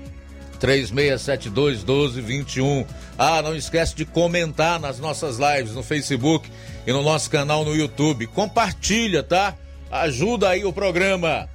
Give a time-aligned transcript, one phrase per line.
[0.61, 2.87] 36721221.
[3.23, 6.51] Ah, não esquece de comentar nas nossas lives no Facebook
[6.87, 8.27] e no nosso canal no YouTube.
[8.27, 9.55] Compartilha, tá?
[9.93, 11.47] Ajuda aí o programa.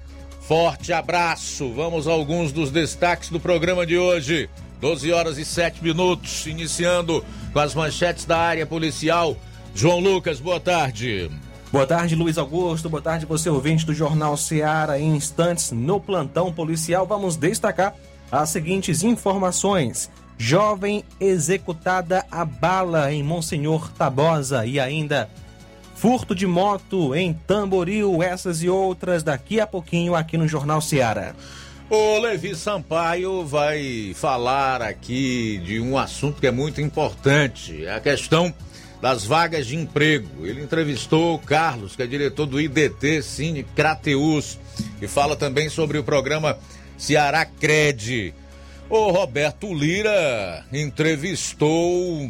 [0.41, 1.73] Forte abraço.
[1.73, 4.47] Vamos a alguns dos destaques do programa de hoje.
[4.79, 9.35] 12 horas e 7 minutos, iniciando com as manchetes da área policial.
[9.73, 11.31] João Lucas, boa tarde.
[11.71, 12.91] Boa tarde, Luiz Augusto.
[12.91, 14.99] Boa tarde, você ouvinte do Jornal Seara.
[14.99, 17.95] Em instantes, no plantão policial, vamos destacar
[18.31, 20.11] as seguintes informações.
[20.37, 25.29] Jovem executada a bala em Monsenhor Tabosa e ainda
[25.95, 31.35] furto de moto em Tamboril, essas e outras daqui a pouquinho aqui no Jornal Seara.
[31.89, 37.99] O Levi Sampaio vai falar aqui de um assunto que é muito importante, é a
[37.99, 38.53] questão
[39.01, 40.45] das vagas de emprego.
[40.45, 44.57] Ele entrevistou o Carlos, que é diretor do IDT Cine Crateus,
[44.99, 46.57] e fala também sobre o programa
[46.97, 48.33] Ceará Cred.
[48.89, 52.29] O Roberto Lira entrevistou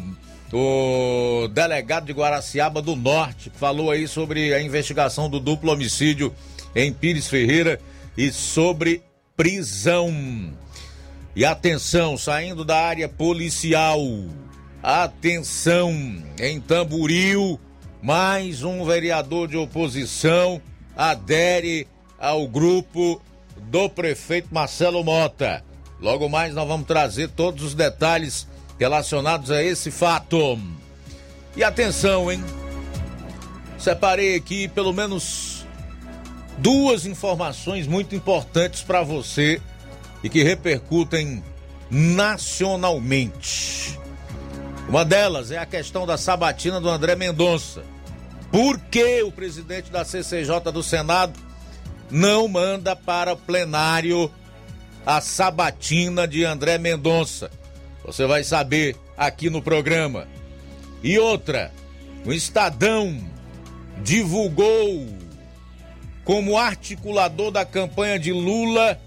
[0.54, 6.34] o delegado de Guaraciaba do Norte, falou aí sobre a investigação do duplo homicídio
[6.74, 7.80] em Pires Ferreira
[8.18, 9.04] e sobre
[9.36, 10.54] prisão.
[11.36, 14.00] E atenção, saindo da área policial.
[14.82, 15.92] Atenção,
[16.40, 17.60] em Tamburil,
[18.02, 20.62] mais um vereador de oposição
[20.96, 21.86] adere
[22.18, 23.22] ao grupo
[23.58, 25.62] do prefeito Marcelo Mota.
[26.02, 28.48] Logo mais nós vamos trazer todos os detalhes
[28.80, 30.60] relacionados a esse fato.
[31.56, 32.44] E atenção, hein?
[33.78, 35.66] Separei aqui pelo menos
[36.58, 39.62] duas informações muito importantes para você
[40.24, 41.44] e que repercutem
[41.90, 43.98] nacionalmente.
[44.88, 47.84] Uma delas é a questão da sabatina do André Mendonça.
[48.52, 51.34] Por que o presidente da CCJ do Senado
[52.10, 54.32] não manda para o plenário
[55.06, 57.52] a sabatina de André Mendonça.
[58.04, 60.28] Você vai saber aqui no programa.
[61.04, 61.72] E outra,
[62.26, 63.18] o Estadão
[64.04, 65.08] divulgou
[66.24, 69.00] como articulador da campanha de Lula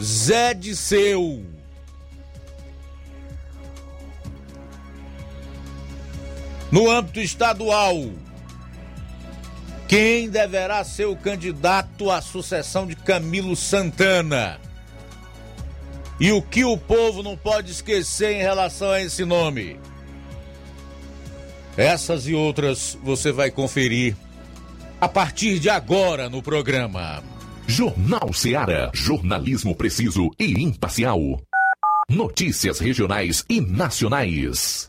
[0.00, 1.42] Zé Disseu.
[6.70, 8.10] No âmbito estadual,
[9.88, 14.60] quem deverá ser o candidato à sucessão de Camilo Santana?
[16.18, 19.78] E o que o povo não pode esquecer em relação a esse nome?
[21.76, 24.16] Essas e outras você vai conferir
[24.98, 27.22] a partir de agora no programa.
[27.66, 31.20] Jornal Ceará, jornalismo preciso e imparcial.
[32.08, 34.88] Notícias regionais e nacionais.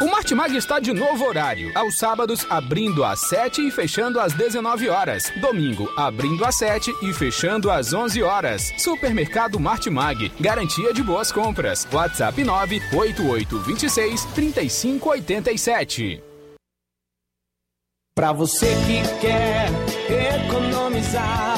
[0.00, 1.72] O Martimag está de novo horário.
[1.74, 5.32] Aos sábados, abrindo às 7 e fechando às 19 horas.
[5.40, 8.72] Domingo, abrindo às 7 e fechando às 11 horas.
[8.78, 10.30] Supermercado Martimag.
[10.38, 11.86] Garantia de boas compras.
[11.92, 16.22] WhatsApp 98826 3587.
[18.14, 19.68] Para você que quer
[20.46, 21.57] economizar.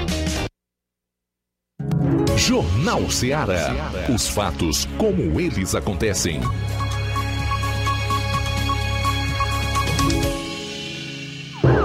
[2.41, 3.91] Jornal Ceará.
[4.09, 6.41] Os fatos como eles acontecem.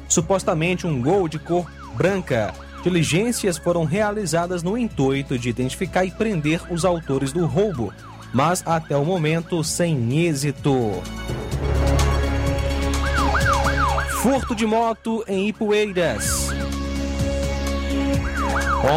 [0.10, 2.54] supostamente um Gol de cor branca.
[2.84, 7.94] Diligências foram realizadas no intuito de identificar e prender os autores do roubo,
[8.34, 11.02] mas até o momento sem êxito.
[14.22, 16.50] Furto de moto em Ipueiras.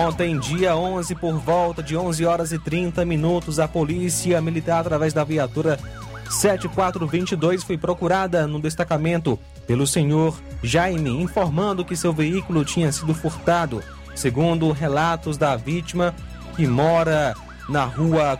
[0.07, 5.15] Ontem, dia 11, por volta de 11 horas e 30 minutos, a polícia militar, através
[5.15, 5.79] da viatura
[6.29, 13.83] 7422, foi procurada no destacamento pelo senhor Jaime, informando que seu veículo tinha sido furtado.
[14.15, 16.15] Segundo relatos da vítima,
[16.55, 17.35] que mora
[17.67, 18.39] na rua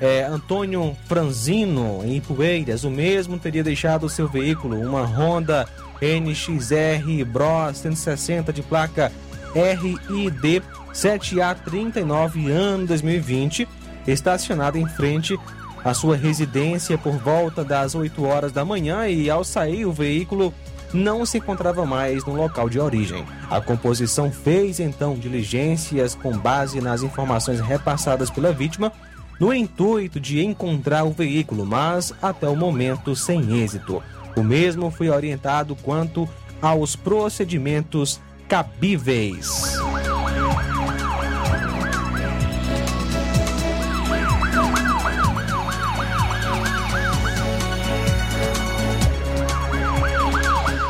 [0.00, 5.68] é, Antônio Franzino, em Poeiras, o mesmo teria deixado seu veículo, uma Honda
[6.00, 9.12] NXR Bros 160 de placa
[9.54, 13.68] RID 7A39 ano 2020,
[14.06, 15.38] estacionada em frente
[15.84, 20.52] à sua residência por volta das 8 horas da manhã e ao sair o veículo
[20.92, 23.24] não se encontrava mais no local de origem.
[23.48, 28.92] A composição fez então diligências com base nas informações repassadas pela vítima,
[29.38, 34.02] no intuito de encontrar o veículo, mas até o momento sem êxito.
[34.36, 36.28] O mesmo foi orientado quanto
[36.60, 39.78] aos procedimentos cabíveis.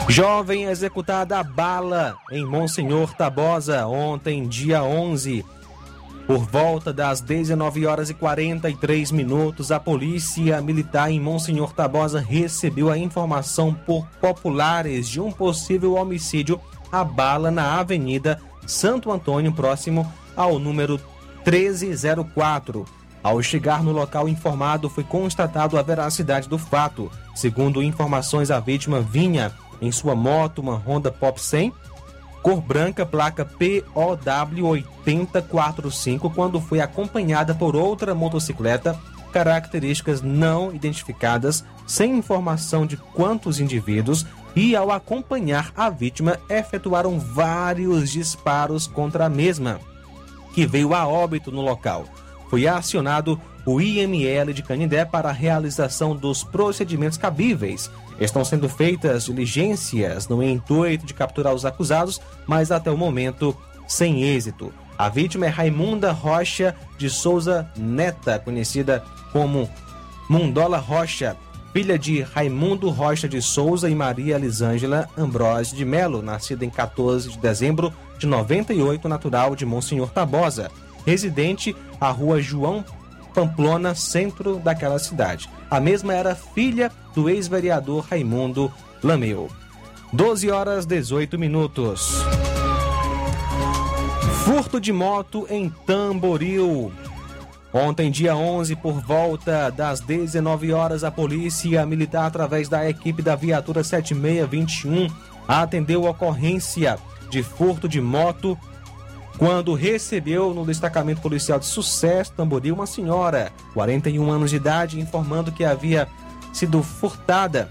[0.08, 5.44] Jovem executada a bala em Monsenhor Tabosa ontem, dia 11.
[6.30, 12.88] Por volta das 19 horas e 43 minutos, a polícia militar em Monsenhor Tabosa recebeu
[12.88, 16.60] a informação por populares de um possível homicídio
[16.92, 20.06] a bala na Avenida Santo Antônio, próximo
[20.36, 21.00] ao número
[21.44, 22.84] 1304.
[23.24, 27.10] Ao chegar no local informado, foi constatado a veracidade do fato.
[27.34, 29.50] Segundo informações, a vítima vinha
[29.82, 31.72] em sua moto, uma Honda Pop 100,
[32.42, 38.98] cor branca, placa POW 8045, quando foi acompanhada por outra motocicleta,
[39.32, 48.10] características não identificadas, sem informação de quantos indivíduos, e ao acompanhar a vítima, efetuaram vários
[48.10, 49.78] disparos contra a mesma,
[50.52, 52.04] que veio a óbito no local.
[52.48, 57.90] Foi acionado o IML de Canindé para a realização dos procedimentos cabíveis.
[58.20, 63.56] Estão sendo feitas diligências no intuito de capturar os acusados, mas até o momento
[63.88, 64.72] sem êxito.
[64.98, 69.68] A vítima é Raimunda Rocha de Souza Neta, conhecida como
[70.28, 71.34] Mundola Rocha,
[71.72, 77.30] filha de Raimundo Rocha de Souza e Maria Elisângela Ambrose de Melo, nascida em 14
[77.30, 80.70] de dezembro de 98, natural de Monsenhor Tabosa,
[81.06, 82.84] residente à rua João
[83.30, 85.48] Pamplona, centro daquela cidade.
[85.70, 88.72] A mesma era filha do ex-vereador Raimundo
[89.02, 89.48] Lameu.
[90.12, 92.22] 12 horas 18 minutos.
[94.44, 96.92] Furto de moto em Tamboril.
[97.72, 103.36] Ontem, dia 11, por volta das 19 horas, a polícia militar, através da equipe da
[103.36, 105.08] viatura 7621,
[105.46, 106.98] atendeu a ocorrência
[107.30, 108.58] de furto de moto
[109.40, 115.50] quando recebeu no destacamento policial de Sucesso, Tamboril, uma senhora, 41 anos de idade, informando
[115.50, 116.06] que havia
[116.52, 117.70] sido furtada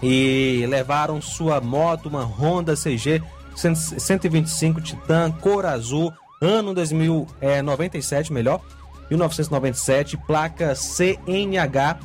[0.00, 3.20] e levaram sua moto, uma Honda CG
[3.56, 8.60] 125 Titan, cor azul, ano 2097, melhor,
[9.10, 11.98] 1997, placa CNH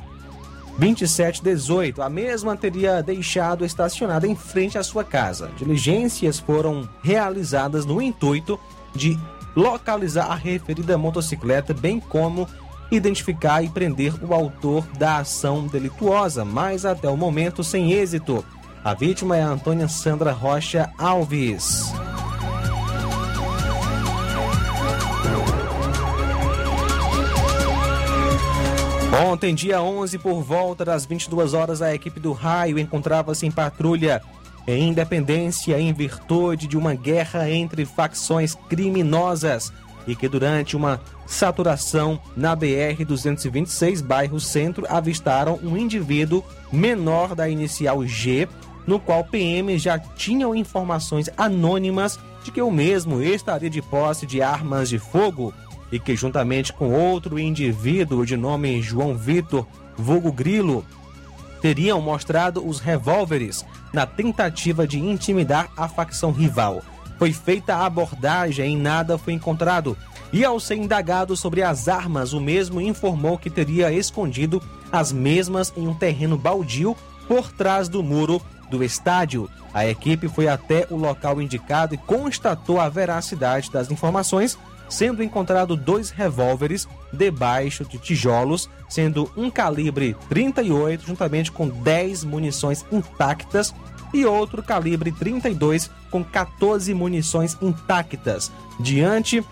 [0.80, 2.02] 2718.
[2.02, 5.52] A mesma teria deixado estacionada em frente à sua casa.
[5.58, 8.60] Diligências foram realizadas no intuito
[8.94, 9.20] de
[9.56, 12.48] localizar a referida motocicleta, bem como
[12.92, 18.44] identificar e prender o autor da ação delituosa, mas até o momento sem êxito.
[18.84, 21.92] A vítima é a Antônia Sandra Rocha Alves.
[29.28, 34.22] Ontem, dia 11, por volta das 22 horas, a equipe do raio encontrava-se em patrulha
[34.76, 39.72] em Independência em virtude de uma guerra entre facções criminosas
[40.08, 48.06] e que durante uma saturação na BR-226, bairro Centro, avistaram um indivíduo menor da inicial
[48.06, 48.48] G,
[48.88, 54.42] no qual PM já tinham informações anônimas de que o mesmo estaria de posse de
[54.42, 55.54] armas de fogo
[55.92, 60.84] e que, juntamente com outro indivíduo de nome João Vitor, vulgo Grilo,
[61.62, 66.82] teriam mostrado os revólveres na tentativa de intimidar a facção rival.
[67.18, 69.98] Foi feita a abordagem e nada foi encontrado.
[70.32, 74.62] E ao ser indagado sobre as armas, o mesmo informou que teria escondido
[74.92, 76.96] as mesmas em um terreno baldio
[77.28, 79.50] por trás do muro do estádio.
[79.74, 85.76] A equipe foi até o local indicado e constatou a veracidade das informações, sendo encontrado
[85.76, 93.74] dois revólveres debaixo de tijolos, sendo um calibre 38 juntamente com 10 munições intactas
[94.14, 98.52] e outro calibre 32 com 14 munições intactas.
[98.80, 99.46] Diante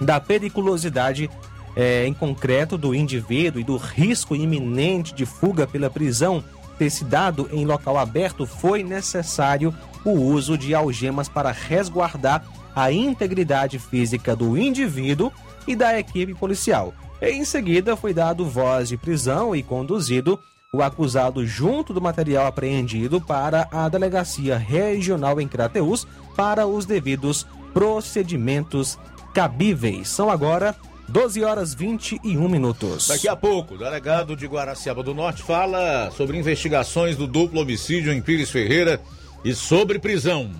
[0.00, 1.28] da periculosidade
[1.74, 6.42] é, em concreto do indivíduo e do risco iminente de fuga pela prisão
[6.78, 12.44] ter se dado em local aberto, foi necessário o uso de algemas para resguardar
[12.74, 15.32] a integridade física do indivíduo
[15.66, 16.94] e da equipe policial.
[17.20, 20.38] Em seguida, foi dado voz de prisão e conduzido
[20.72, 26.06] o acusado junto do material apreendido para a Delegacia Regional em Crateús
[26.36, 28.98] para os devidos procedimentos
[29.34, 30.08] cabíveis.
[30.08, 30.76] São agora
[31.08, 33.08] 12 horas 21 minutos.
[33.08, 38.12] Daqui a pouco, o delegado de Guaraciaba do Norte fala sobre investigações do duplo homicídio
[38.12, 39.00] em Pires Ferreira
[39.44, 40.50] e sobre prisão.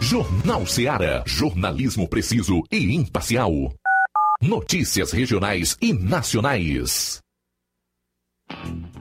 [0.00, 1.22] Jornal Seara.
[1.24, 3.52] Jornalismo preciso e imparcial.
[4.42, 7.20] Notícias regionais e nacionais.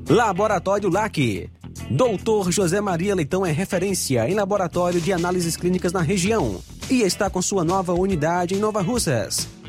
[0.08, 1.50] Laboratório LAC.
[1.90, 7.28] Doutor José Maria Leitão é referência em laboratório de análises clínicas na região e está
[7.28, 9.48] com sua nova unidade em Nova Russas.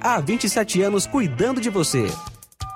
[0.00, 2.06] há 27 anos cuidando de você.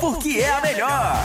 [0.00, 1.24] porque é a melhor.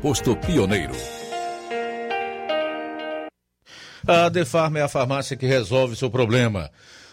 [0.00, 0.94] posto Pioneiro.
[4.06, 6.70] A Defarma é a farmácia que resolve seu problema.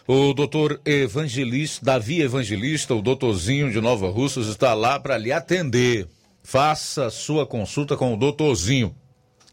[0.07, 6.07] O doutor Evangelista, Davi Evangelista, o doutorzinho de Nova Russas, está lá para lhe atender.
[6.43, 8.95] Faça sua consulta com o doutorzinho.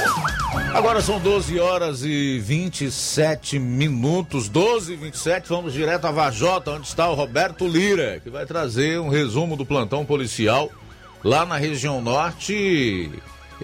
[0.73, 4.49] Agora são 12 horas e 27 minutos.
[4.49, 5.49] 12 e 27.
[5.49, 9.67] Vamos direto a Vajota, onde está o Roberto Lira, que vai trazer um resumo do
[9.67, 10.71] plantão policial
[11.25, 13.11] lá na região norte,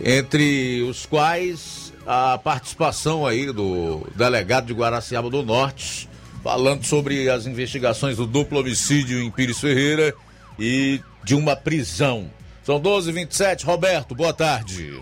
[0.05, 6.09] entre os quais a participação aí do delegado de Guaraciaba do Norte,
[6.43, 10.13] falando sobre as investigações do duplo homicídio em Pires Ferreira
[10.59, 12.35] e de uma prisão.
[12.67, 15.01] São 12 h 27 Roberto, boa tarde.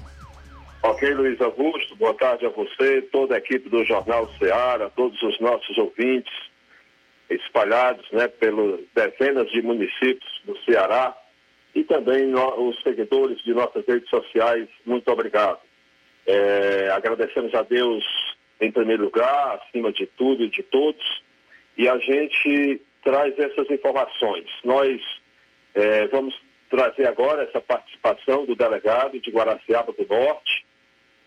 [0.82, 5.40] Ok, Luiz Augusto, boa tarde a você, toda a equipe do Jornal Ceará, todos os
[5.40, 6.30] nossos ouvintes
[7.30, 11.16] espalhados né, pelos dezenas de municípios do Ceará
[11.74, 15.60] e também no, os seguidores de nossas redes sociais, muito obrigado.
[16.26, 18.04] É, agradecemos a Deus
[18.60, 21.22] em primeiro lugar, acima de tudo e de todos,
[21.78, 24.50] e a gente traz essas informações.
[24.62, 25.00] Nós
[25.74, 26.43] é, vamos
[26.74, 30.66] trazer agora essa participação do delegado de Guaraciaba do Norte.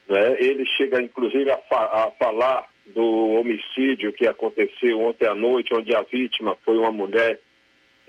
[0.09, 0.35] Né?
[0.39, 3.03] Ele chega, inclusive, a, fa a falar do
[3.39, 7.39] homicídio que aconteceu ontem à noite, onde a vítima foi uma mulher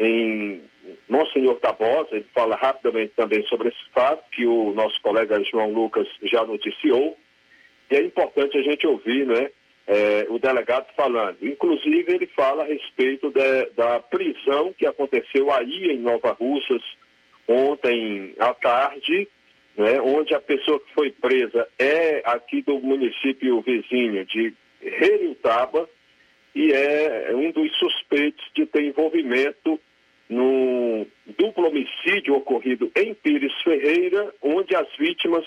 [0.01, 0.62] em
[1.09, 2.09] Monsenhor Tabosa.
[2.12, 7.16] Ele fala rapidamente também sobre esse fato, que o nosso colega João Lucas já noticiou.
[7.88, 9.51] E é importante a gente ouvir né,
[9.87, 11.38] é, o delegado falando.
[11.40, 16.83] Inclusive, ele fala a respeito de, da prisão que aconteceu aí em Nova Russas,
[17.48, 19.26] ontem à tarde,
[19.76, 25.88] né, onde a pessoa que foi presa é aqui do município vizinho de Reriutaba
[26.54, 29.80] e é um dos suspeitos de ter envolvimento
[30.28, 31.06] no
[31.38, 35.44] duplo homicídio ocorrido em Pires Ferreira, onde as vítimas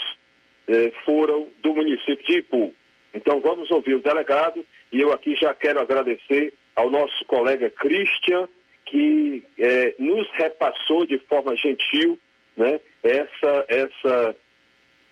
[0.67, 2.73] eh, foram do município de Ipu.
[3.13, 8.47] Então vamos ouvir o delegado e eu aqui já quero agradecer ao nosso colega Christian
[8.91, 12.19] que é, nos repassou de forma gentil
[12.57, 14.35] né, essa, essa,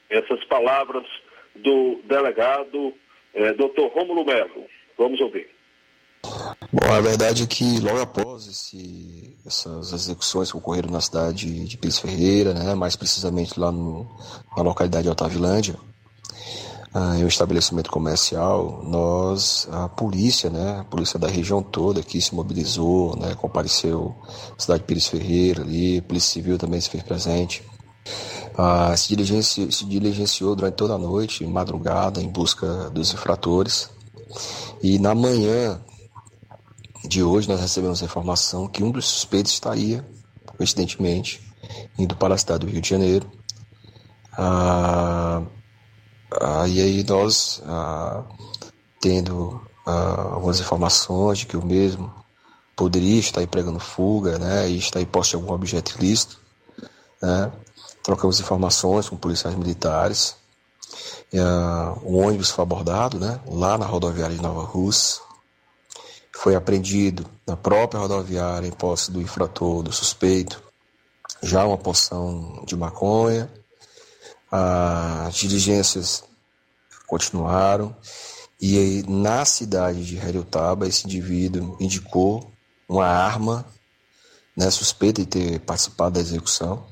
[0.09, 1.05] essas palavras
[1.55, 2.93] do delegado
[3.33, 3.87] é, Dr.
[3.93, 4.65] Rômulo Melo.
[4.97, 5.49] Vamos ouvir.
[6.73, 11.77] Bom, a verdade é que logo após esse, essas execuções que ocorreram na cidade de
[11.77, 14.05] Pires Ferreira, né, mais precisamente lá no,
[14.57, 15.75] na localidade de Otavilândia,
[16.93, 22.19] ah, em um estabelecimento comercial, nós, a polícia, né, a polícia da região toda aqui
[22.19, 24.15] se mobilizou, né, compareceu
[24.57, 27.63] a cidade de Pires Ferreira ali, polícia civil também se fez presente.
[28.57, 33.89] Ah, se, diligenciou, se diligenciou durante toda a noite, madrugada, em busca dos infratores.
[34.81, 35.79] E na manhã
[37.07, 40.05] de hoje nós recebemos a informação que um dos suspeitos estaria,
[40.57, 41.41] coincidentemente,
[41.97, 43.29] indo para a cidade do Rio de Janeiro.
[44.33, 45.43] Ah,
[46.31, 48.23] ah, e aí nós, ah,
[49.01, 52.13] tendo ah, algumas informações de que o mesmo
[52.75, 56.39] poderia estar pregando fuga, né, e estar em posse de algum objeto ilícito,
[57.21, 57.51] né,
[58.03, 60.35] trocamos informações com policiais militares,
[61.31, 61.39] e,
[62.03, 65.21] o ônibus foi abordado, né, lá na rodoviária de Nova Rússia,
[66.33, 70.63] foi apreendido na própria rodoviária em posse do infrator, do suspeito,
[71.43, 73.51] já uma porção de maconha,
[74.51, 76.23] as diligências
[77.07, 77.95] continuaram
[78.61, 82.51] e aí, na cidade de Heriotaba esse indivíduo indicou
[82.87, 83.65] uma arma
[84.55, 86.85] né, suspeita de ter participado da execução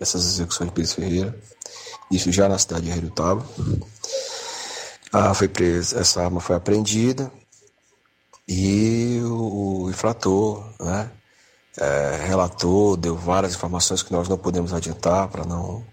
[0.00, 1.38] essas execuções de Pires Ferreira,
[2.10, 3.46] isso já na cidade de Herutaba.
[5.12, 7.30] Ah, foi presa, essa arma foi apreendida
[8.48, 11.10] e o, o infrator né,
[11.76, 15.84] é, relatou, deu várias informações que nós não podemos adiantar para não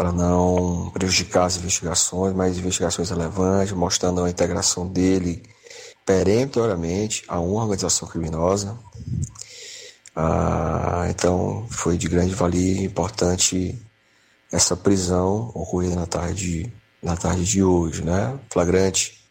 [0.00, 5.42] para não prejudicar as investigações, mas investigações relevantes, mostrando a integração dele
[6.06, 8.78] peremptoriamente a uma organização criminosa.
[10.16, 13.78] Ah, então foi de grande valia e importante
[14.50, 18.38] essa prisão ocorrida na tarde, na tarde de hoje, né?
[18.48, 19.22] Flagrante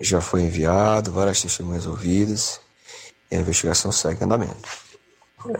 [0.00, 2.58] já foi enviado, várias testemunhas ouvidas
[3.30, 4.66] e a investigação segue em andamento.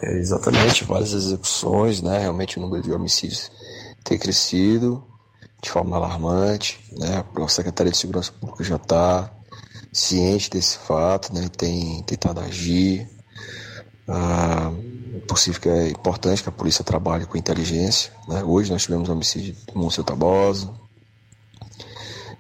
[0.01, 2.21] É, exatamente, várias execuções, né?
[2.21, 3.51] Realmente o número de homicídios
[4.09, 5.05] tem crescido
[5.63, 7.25] de forma alarmante, né?
[7.37, 9.31] A Secretaria de Segurança Pública já está
[9.93, 11.49] ciente desse fato, né?
[11.49, 13.07] Tem tentado agir.
[14.09, 14.73] Ah,
[15.15, 18.13] é possível que é importante que a polícia trabalhe com inteligência.
[18.27, 18.43] Né?
[18.43, 20.73] Hoje nós tivemos o homicídio de Monsenhor Tabosa.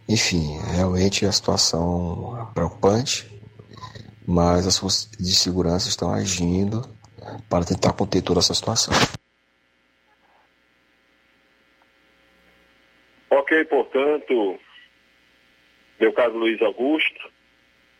[0.08, 3.30] Enfim, realmente a situação é preocupante,
[4.26, 6.88] mas as forças de segurança estão agindo
[7.50, 8.94] para tentar conter toda essa situação.
[13.48, 14.60] Ok, portanto,
[15.98, 17.30] meu caro Luiz Augusto,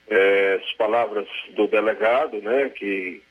[0.07, 3.23] é, as palavras do delegado, né, que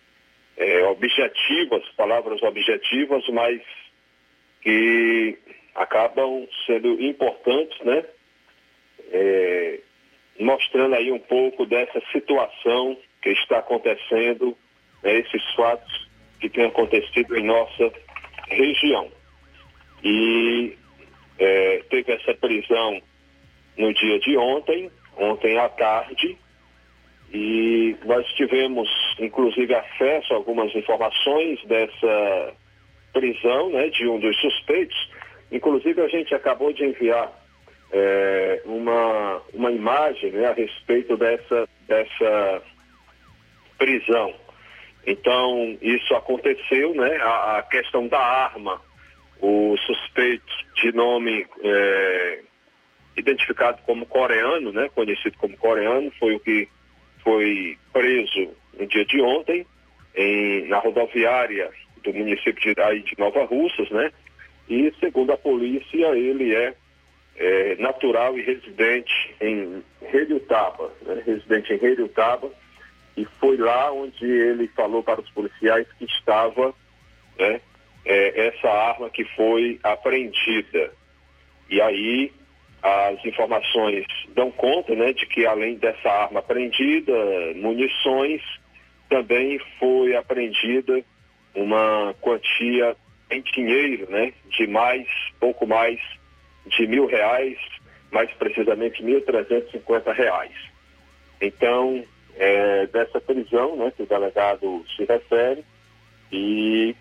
[0.57, 3.61] é, objetivas, palavras objetivas, mas
[4.63, 5.37] que
[5.75, 8.03] acabam sendo importantes, né,
[9.11, 9.79] é,
[10.39, 14.57] mostrando aí um pouco dessa situação que está acontecendo,
[15.03, 17.93] né, esses fatos que têm acontecido em nossa
[18.49, 19.11] região.
[20.03, 20.75] E
[21.39, 23.01] é, teve essa prisão
[23.77, 26.37] no dia de ontem, ontem à tarde,
[27.33, 32.53] e nós tivemos, inclusive, acesso a algumas informações dessa
[33.13, 34.97] prisão né, de um dos suspeitos.
[35.51, 37.31] Inclusive, a gente acabou de enviar
[37.91, 42.61] é, uma, uma imagem né, a respeito dessa, dessa
[43.77, 44.33] prisão.
[45.05, 47.15] Então, isso aconteceu, né?
[47.17, 48.81] A, a questão da arma
[49.41, 52.39] o suspeito de nome é,
[53.15, 56.67] identificado como coreano, né, conhecido como coreano, foi o que
[57.23, 59.65] foi preso no dia de ontem
[60.15, 61.69] em, na rodoviária
[62.03, 64.11] do município de, aí, de Nova Russas, né?
[64.69, 66.73] E segundo a polícia, ele é,
[67.37, 71.23] é natural e residente em Redutaba, né?
[71.25, 72.49] residente em Redutaba,
[73.15, 76.73] e foi lá onde ele falou para os policiais que estava
[77.39, 77.61] né,
[78.07, 80.91] é, essa arma que foi apreendida.
[81.69, 82.31] E aí
[82.81, 87.13] as informações dão conta né, de que além dessa arma apreendida,
[87.55, 88.41] munições,
[89.09, 91.03] também foi apreendida
[91.53, 92.95] uma quantia
[93.29, 95.07] em dinheiro, né, de mais,
[95.39, 95.99] pouco mais
[96.65, 97.57] de mil reais,
[98.11, 100.53] mais precisamente mil trezentos cinquenta reais.
[101.41, 102.03] Então,
[102.37, 105.63] é, dessa prisão, né, que o delegado se refere,
[106.31, 106.95] e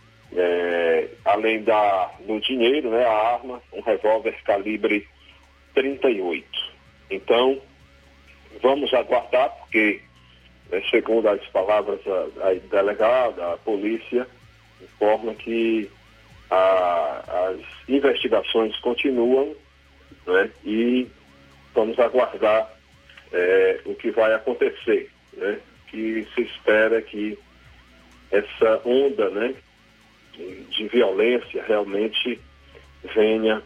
[1.63, 5.07] da, do dinheiro, né, a arma, um revólver calibre
[5.75, 6.47] 38.
[7.11, 7.61] Então,
[8.63, 10.01] vamos aguardar, porque,
[10.71, 14.27] né, segundo as palavras da, delegada, a polícia
[14.83, 15.91] informa que
[16.51, 19.55] a, as investigações continuam
[20.27, 21.07] né, e
[21.75, 22.71] vamos aguardar
[23.33, 25.11] é, o que vai acontecer.
[25.35, 27.39] Né, que se espera que
[28.31, 29.55] essa onda né,
[30.37, 32.41] de violência realmente
[33.15, 33.63] venha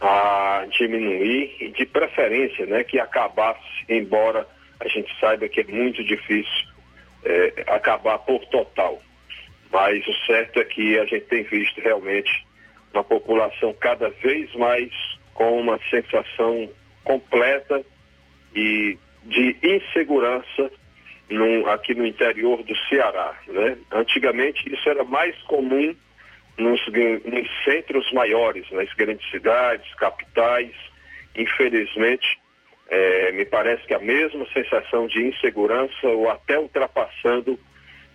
[0.00, 4.46] a diminuir e de preferência, né, que acabasse, embora
[4.80, 6.68] a gente saiba que é muito difícil
[7.24, 9.00] é, acabar por total.
[9.70, 12.44] Mas o certo é que a gente tem visto realmente
[12.92, 14.90] uma população cada vez mais
[15.32, 16.68] com uma sensação
[17.04, 17.82] completa
[18.54, 20.70] e de insegurança
[21.66, 23.34] aqui no interior do Ceará.
[23.46, 23.76] Né?
[23.90, 25.94] Antigamente isso era mais comum
[26.58, 30.72] nos, nos centros maiores, nas grandes cidades, capitais.
[31.34, 32.38] Infelizmente,
[32.88, 37.58] é, me parece que a mesma sensação de insegurança ou até ultrapassando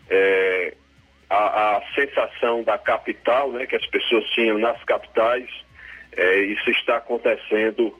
[0.10, 0.76] é,
[1.30, 5.50] a, a, sensação da capital, né, que as pessoas tinham nas capitais,
[6.16, 7.94] é, isso está acontecendo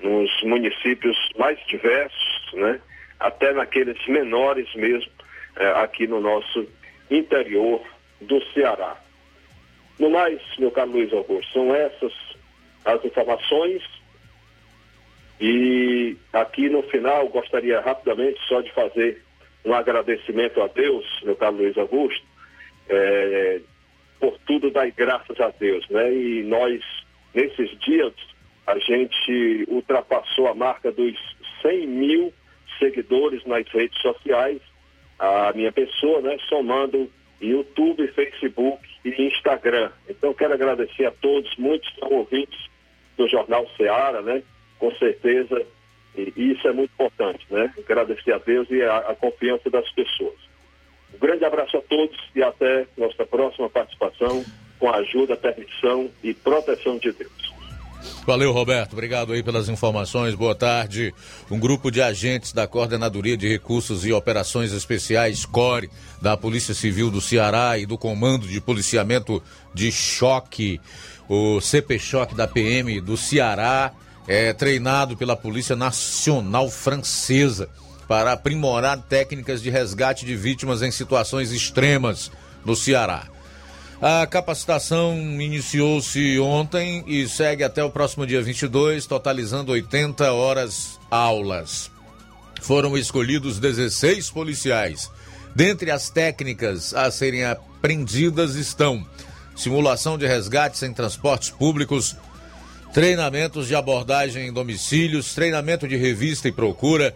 [0.00, 2.80] nos municípios mais diversos, né,
[3.20, 5.12] até naqueles menores mesmo,
[5.56, 6.66] é, aqui no nosso
[7.10, 7.82] interior
[8.20, 8.96] do Ceará.
[9.98, 12.12] No mais, meu caro Luiz Augusto, são essas
[12.84, 13.82] as informações.
[15.40, 19.22] E aqui no final gostaria rapidamente só de fazer
[19.64, 22.24] um agradecimento a Deus, meu caro Luiz Augusto,
[22.88, 23.60] é,
[24.18, 26.12] por tudo dai graças a Deus, né?
[26.12, 26.82] E nós,
[27.34, 28.12] nesses dias,
[28.66, 31.16] a gente ultrapassou a marca dos
[31.62, 32.32] 100 mil
[32.80, 34.60] seguidores nas redes sociais,
[35.18, 36.36] a minha pessoa, né?
[36.48, 37.08] Somando
[37.40, 39.92] YouTube, Facebook e Instagram.
[40.08, 42.58] Então, quero agradecer a todos, muitos são ouvintes
[43.16, 44.42] do Jornal Seara, né?
[44.78, 45.64] Com certeza,
[46.16, 47.72] e isso é muito importante, né?
[47.78, 50.36] Agradecer a Deus e a, a confiança das pessoas.
[51.14, 54.44] Um grande abraço a todos e até nossa próxima participação
[54.78, 57.49] com a ajuda, permissão e proteção de Deus.
[58.26, 58.92] Valeu, Roberto.
[58.92, 60.34] Obrigado aí pelas informações.
[60.34, 61.14] Boa tarde.
[61.50, 67.10] Um grupo de agentes da Coordenadoria de Recursos e Operações Especiais, CORE, da Polícia Civil
[67.10, 69.42] do Ceará e do Comando de Policiamento
[69.74, 70.80] de Choque,
[71.28, 73.92] o CP Choque da PM do Ceará,
[74.28, 77.68] é treinado pela Polícia Nacional Francesa
[78.06, 82.30] para aprimorar técnicas de resgate de vítimas em situações extremas
[82.64, 83.28] no Ceará.
[84.02, 91.90] A capacitação iniciou-se ontem e segue até o próximo dia 22, totalizando 80 horas aulas.
[92.62, 95.10] Foram escolhidos 16 policiais.
[95.54, 99.06] Dentre as técnicas a serem aprendidas estão
[99.54, 102.16] simulação de resgates em transportes públicos,
[102.94, 107.14] treinamentos de abordagem em domicílios, treinamento de revista e procura,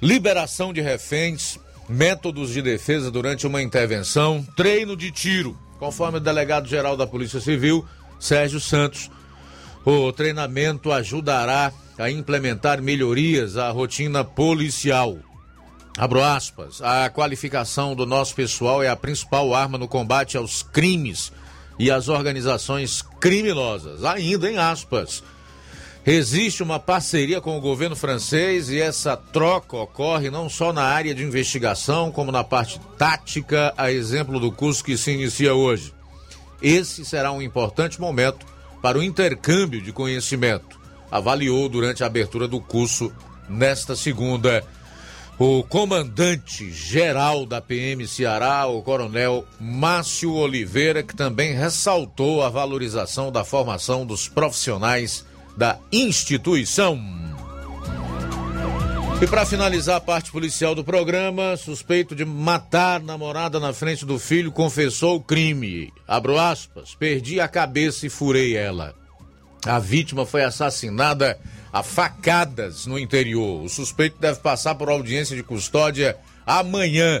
[0.00, 6.96] liberação de reféns, métodos de defesa durante uma intervenção, treino de tiro, conforme o delegado-geral
[6.96, 7.84] da Polícia Civil,
[8.18, 9.10] Sérgio Santos.
[9.84, 15.18] O treinamento ajudará a implementar melhorias à rotina policial.
[15.96, 21.32] Abro aspas, a qualificação do nosso pessoal é a principal arma no combate aos crimes
[21.78, 24.04] e às organizações criminosas.
[24.04, 25.22] Ainda em aspas.
[26.10, 31.14] Existe uma parceria com o governo francês e essa troca ocorre não só na área
[31.14, 35.92] de investigação, como na parte tática, a exemplo do curso que se inicia hoje.
[36.62, 38.46] Esse será um importante momento
[38.80, 43.12] para o intercâmbio de conhecimento, avaliou durante a abertura do curso
[43.46, 44.64] nesta segunda
[45.38, 53.44] o comandante-geral da PM Ceará, o coronel Márcio Oliveira, que também ressaltou a valorização da
[53.44, 55.27] formação dos profissionais
[55.58, 57.02] da instituição.
[59.20, 64.20] E para finalizar a parte policial do programa, suspeito de matar namorada na frente do
[64.20, 65.92] filho confessou o crime.
[66.06, 68.94] Abro aspas, perdi a cabeça e furei ela.
[69.66, 71.36] A vítima foi assassinada
[71.72, 73.64] a facadas no interior.
[73.64, 76.16] O suspeito deve passar por audiência de custódia
[76.46, 77.20] amanhã,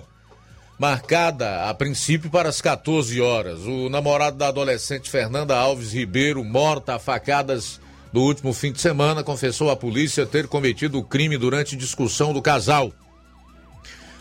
[0.78, 3.62] marcada a princípio para as 14 horas.
[3.62, 7.80] O namorado da adolescente Fernanda Alves Ribeiro, morta a facadas
[8.12, 12.40] no último fim de semana, confessou à polícia ter cometido o crime durante discussão do
[12.40, 12.92] casal.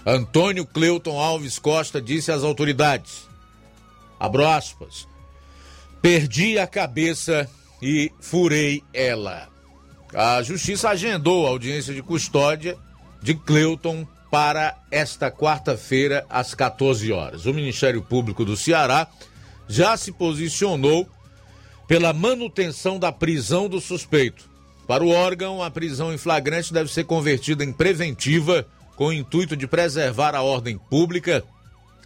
[0.06, 3.28] Antônio Cleuton Alves Costa disse às autoridades:
[4.19, 5.08] abro aspas,
[6.02, 7.50] perdi a cabeça
[7.82, 9.50] e furei ela.
[10.13, 12.78] A justiça agendou a audiência de custódia
[13.21, 17.45] de Cleuton para esta quarta-feira às 14 horas.
[17.45, 19.08] O Ministério Público do Ceará
[19.67, 21.08] já se posicionou
[21.88, 24.50] pela manutenção da prisão do suspeito.
[24.88, 29.56] Para o órgão, a prisão em flagrante deve ser convertida em preventiva com o intuito
[29.56, 31.43] de preservar a ordem pública,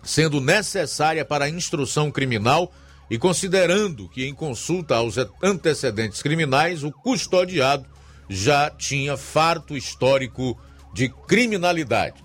[0.04, 2.72] sendo necessária para a instrução criminal
[3.10, 7.86] e considerando que, em consulta aos antecedentes criminais, o custodiado
[8.30, 10.58] já tinha farto histórico
[10.94, 12.24] de criminalidade.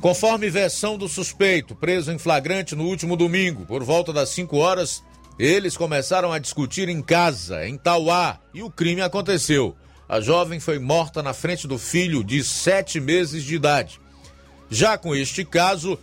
[0.00, 5.02] Conforme versão do suspeito, preso em flagrante no último domingo, por volta das 5 horas,
[5.40, 9.74] eles começaram a discutir em casa, em Tauá, e o crime aconteceu.
[10.06, 13.98] A jovem foi morta na frente do filho de sete meses de idade.
[14.68, 15.98] Já com este caso,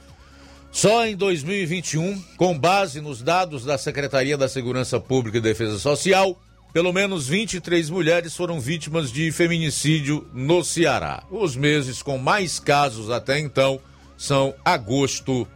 [0.72, 6.36] só em 2021, com base nos dados da Secretaria da Segurança Pública e Defesa Social,
[6.74, 11.24] pelo menos 23 mulheres foram vítimas de feminicídio no Ceará.
[11.30, 13.80] Os meses com mais casos até então
[14.18, 15.48] são agosto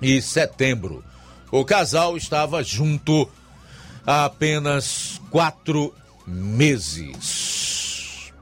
[0.00, 1.04] e setembro.
[1.50, 3.28] O casal estava junto
[4.06, 5.94] há apenas quatro
[6.26, 8.32] meses.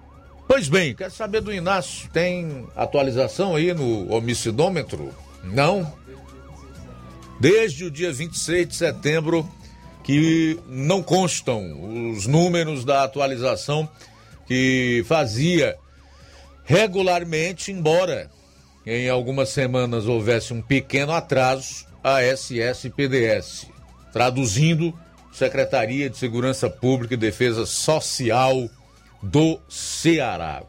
[0.48, 2.09] Pois bem, quer saber do Inácio?
[2.11, 5.12] Tem atualização aí no homicidômetro?
[5.44, 5.92] Não?
[7.40, 9.48] Desde o dia 26 de setembro,
[10.02, 13.88] que não constam os números da atualização
[14.46, 15.76] que fazia
[16.64, 18.30] regularmente, embora
[18.86, 23.66] em algumas semanas houvesse um pequeno atraso, a SSPDS.
[24.12, 24.94] Traduzindo,
[25.32, 28.70] Secretaria de Segurança Pública e Defesa Social
[29.20, 30.62] do Ceará.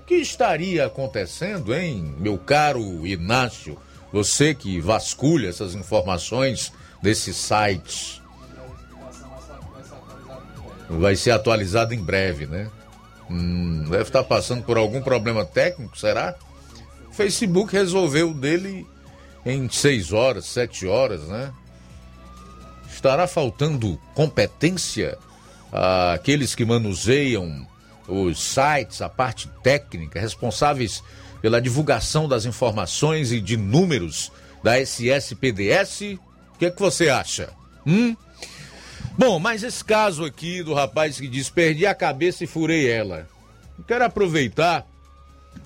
[0.00, 3.78] O que estaria acontecendo, hein, meu caro Inácio?
[4.12, 8.20] Você que vasculha essas informações desses sites.
[10.88, 12.68] Vai ser atualizado em breve, né?
[13.30, 16.34] Hum, deve estar passando por algum problema técnico, será?
[17.08, 18.84] O Facebook resolveu dele
[19.44, 21.52] em seis horas, sete horas, né?
[22.92, 25.16] Estará faltando competência
[25.72, 27.66] àqueles que manuseiam
[28.06, 31.02] os sites, a parte técnica, responsáveis
[31.40, 34.30] pela divulgação das informações e de números
[34.62, 36.18] da SSPDS?
[36.54, 37.50] O que é que você acha?
[37.86, 38.14] Hum?
[39.16, 43.26] Bom, mas esse caso aqui do rapaz que diz perdi a cabeça e furei ela.
[43.86, 44.86] Quero aproveitar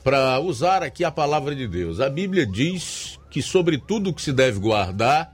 [0.05, 1.99] para usar aqui a palavra de Deus.
[1.99, 5.33] A Bíblia diz que sobre tudo que se deve guardar,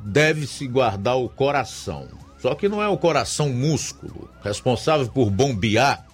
[0.00, 2.08] deve-se guardar o coração.
[2.40, 6.06] Só que não é o coração músculo, responsável por bombear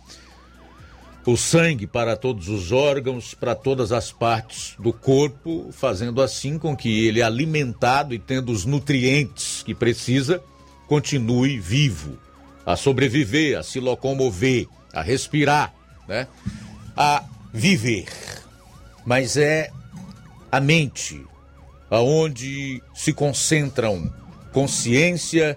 [1.25, 6.75] o sangue para todos os órgãos, para todas as partes do corpo, fazendo assim com
[6.75, 10.43] que ele, alimentado e tendo os nutrientes que precisa,
[10.87, 12.19] continue vivo,
[12.65, 15.75] a sobreviver, a se locomover, a respirar,
[16.09, 16.27] né?
[17.01, 17.25] A
[17.55, 18.09] viver.
[19.07, 19.71] Mas é
[20.51, 21.25] a mente
[21.89, 24.13] aonde se concentram
[24.53, 25.57] consciência,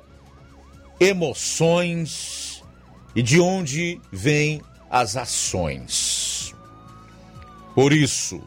[1.00, 2.64] emoções
[3.16, 6.54] e de onde vêm as ações.
[7.74, 8.40] Por isso,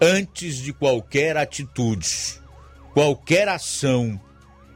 [0.00, 2.42] antes de qualquer atitude,
[2.92, 4.20] qualquer ação,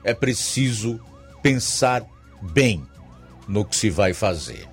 [0.04, 1.00] é preciso
[1.42, 2.06] pensar
[2.40, 2.86] bem
[3.48, 4.71] no que se vai fazer.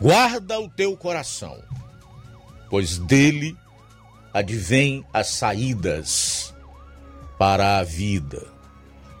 [0.00, 1.60] Guarda o teu coração,
[2.70, 3.56] pois dele
[4.32, 6.54] advém as saídas
[7.36, 8.46] para a vida.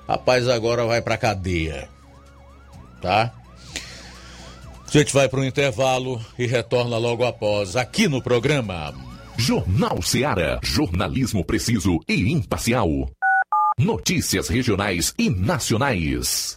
[0.06, 1.88] Rapaz, agora vai para cadeia,
[3.02, 3.34] tá?
[4.86, 8.94] A gente vai para um intervalo e retorna logo após aqui no programa.
[9.36, 10.58] Jornal Seara.
[10.62, 12.88] Jornalismo preciso e imparcial.
[13.78, 16.56] Notícias regionais e nacionais.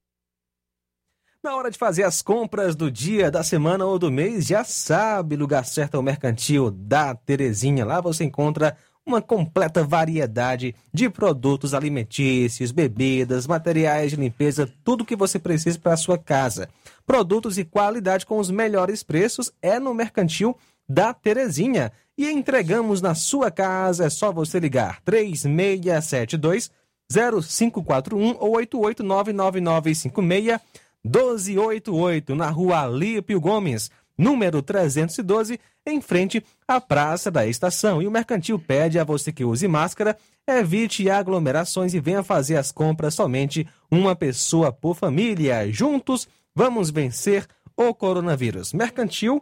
[1.43, 5.35] Na hora de fazer as compras do dia, da semana ou do mês, já sabe,
[5.35, 7.83] lugar certo é o Mercantil da Terezinha.
[7.83, 15.15] Lá você encontra uma completa variedade de produtos alimentícios, bebidas, materiais de limpeza, tudo que
[15.15, 16.69] você precisa para a sua casa.
[17.07, 20.55] Produtos e qualidade com os melhores preços é no Mercantil
[20.87, 21.91] da Terezinha.
[22.15, 26.69] E entregamos na sua casa, é só você ligar 3672
[27.11, 30.61] 0541 ou 8899956
[31.03, 38.01] 1288, na rua Alípio Gomes, número 312, em frente à Praça da Estação.
[38.01, 42.71] E o Mercantil pede a você que use máscara, evite aglomerações e venha fazer as
[42.71, 45.71] compras somente uma pessoa por família.
[45.71, 48.73] Juntos, vamos vencer o coronavírus.
[48.73, 49.41] Mercantil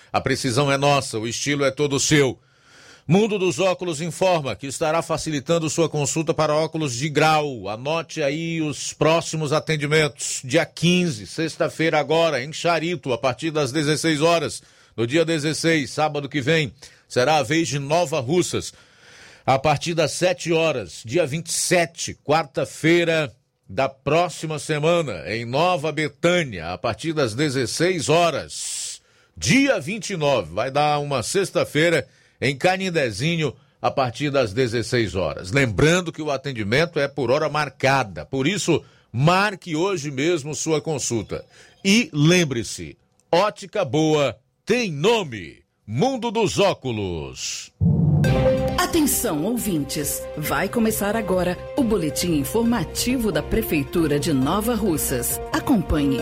[0.11, 2.39] a precisão é nossa, o estilo é todo seu.
[3.07, 7.67] Mundo dos Óculos informa que estará facilitando sua consulta para óculos de grau.
[7.67, 10.41] Anote aí os próximos atendimentos.
[10.43, 14.61] Dia 15, sexta-feira agora, em Charito, a partir das 16 horas.
[14.95, 16.71] No dia 16, sábado que vem,
[17.07, 18.73] será a vez de Nova Russas.
[19.45, 23.33] A partir das 7 horas, dia 27, quarta-feira
[23.67, 28.80] da próxima semana, em Nova Betânia, a partir das 16 horas
[29.35, 30.53] dia 29.
[30.53, 32.07] Vai dar uma sexta-feira
[32.39, 35.51] em Canindezinho, a partir das 16 horas.
[35.51, 41.43] Lembrando que o atendimento é por hora marcada, por isso, marque hoje mesmo sua consulta.
[41.83, 42.97] E lembre-se:
[43.31, 45.61] ótica boa tem nome.
[45.85, 47.71] Mundo dos Óculos.
[48.77, 50.21] Atenção, ouvintes!
[50.37, 55.39] Vai começar agora o boletim informativo da Prefeitura de Nova Russas.
[55.51, 56.19] Acompanhe.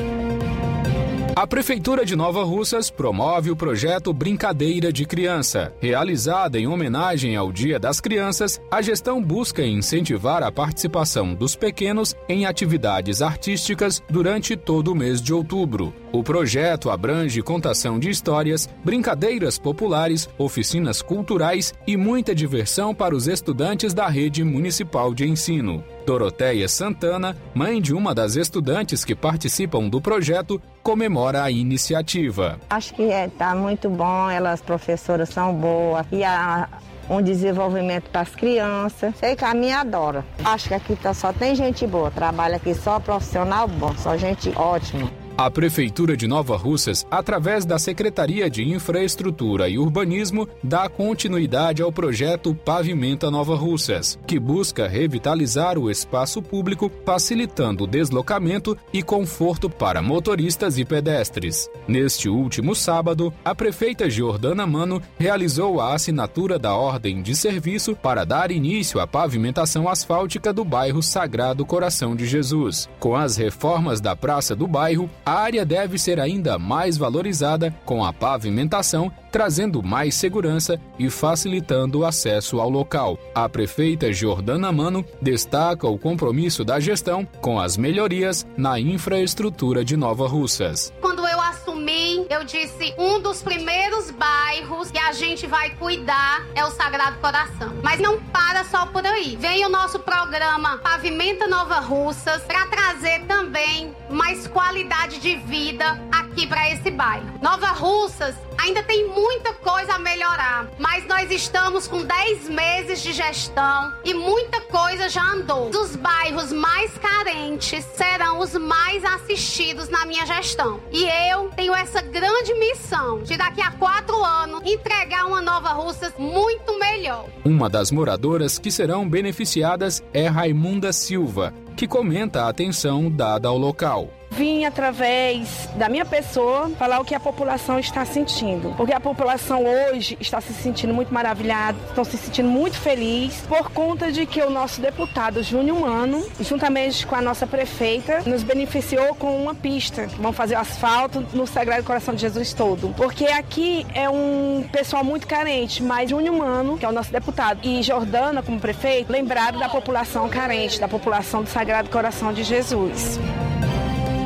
[1.39, 5.73] A Prefeitura de Nova Russas promove o projeto Brincadeira de Criança.
[5.79, 12.13] Realizada em homenagem ao Dia das Crianças, a gestão busca incentivar a participação dos pequenos
[12.27, 15.93] em atividades artísticas durante todo o mês de outubro.
[16.11, 23.29] O projeto abrange contação de histórias, brincadeiras populares, oficinas culturais e muita diversão para os
[23.29, 25.81] estudantes da rede municipal de ensino.
[26.09, 32.59] Doroteia Santana, mãe de uma das estudantes que participam do projeto, comemora a iniciativa.
[32.67, 36.67] Acho que está é, muito bom, elas, as professoras são boas e a,
[37.07, 39.13] um desenvolvimento para as crianças.
[39.17, 40.25] Sei que a minha adora.
[40.43, 44.51] Acho que aqui tá, só tem gente boa, trabalha aqui só profissional bom, só gente
[44.55, 45.11] ótima.
[45.39, 51.93] A Prefeitura de Nova Russas, através da Secretaria de Infraestrutura e Urbanismo, dá continuidade ao
[51.93, 59.69] projeto Pavimenta Nova Russas, que busca revitalizar o espaço público, facilitando o deslocamento e conforto
[59.69, 61.69] para motoristas e pedestres.
[61.87, 68.25] Neste último sábado, a prefeita Jordana Mano realizou a assinatura da ordem de serviço para
[68.25, 72.89] dar início à pavimentação asfáltica do bairro Sagrado Coração de Jesus.
[72.99, 78.03] Com as reformas da Praça do Bairro, a área deve ser ainda mais valorizada com
[78.03, 83.15] a pavimentação, trazendo mais segurança e facilitando o acesso ao local.
[83.35, 89.95] A prefeita Jordana Mano destaca o compromisso da gestão com as melhorias na infraestrutura de
[89.95, 90.91] Nova Russas.
[90.99, 96.65] Quando eu assumi, eu disse um dos primeiros bairros que a gente vai cuidar é
[96.65, 97.71] o Sagrado Coração.
[97.83, 99.37] Mas não para só por aí.
[99.39, 106.47] Vem o nosso programa Pavimenta Nova Russas para trazer também mais qualidade de vida aqui
[106.47, 107.25] para esse bairro.
[107.41, 113.13] Nova Russas ainda tem muita coisa a melhorar, mas nós estamos com 10 meses de
[113.13, 115.69] gestão e muita coisa já andou.
[115.69, 120.79] Os bairros mais carentes serão os mais assistidos na minha gestão.
[120.91, 126.13] E eu tenho essa grande missão de daqui a quatro anos entregar uma Nova Russas
[126.17, 127.25] muito melhor.
[127.45, 133.57] Uma das moradoras que serão beneficiadas é Raimunda Silva, que comenta a atenção dada ao
[133.57, 134.18] local.
[134.39, 138.73] Vim através da minha pessoa falar o que a população está sentindo.
[138.77, 143.69] Porque a população hoje está se sentindo muito maravilhada, estão se sentindo muito feliz por
[143.71, 149.13] conta de que o nosso deputado Júnior Mano, juntamente com a nossa prefeita, nos beneficiou
[149.13, 150.07] com uma pista.
[150.17, 152.93] Vão fazer o asfalto no Sagrado Coração de Jesus todo.
[152.95, 157.59] Porque aqui é um pessoal muito carente, mas Júnior Mano, que é o nosso deputado,
[157.61, 163.19] e Jordana, como prefeito, lembraram da população carente, da população do Sagrado Coração de Jesus.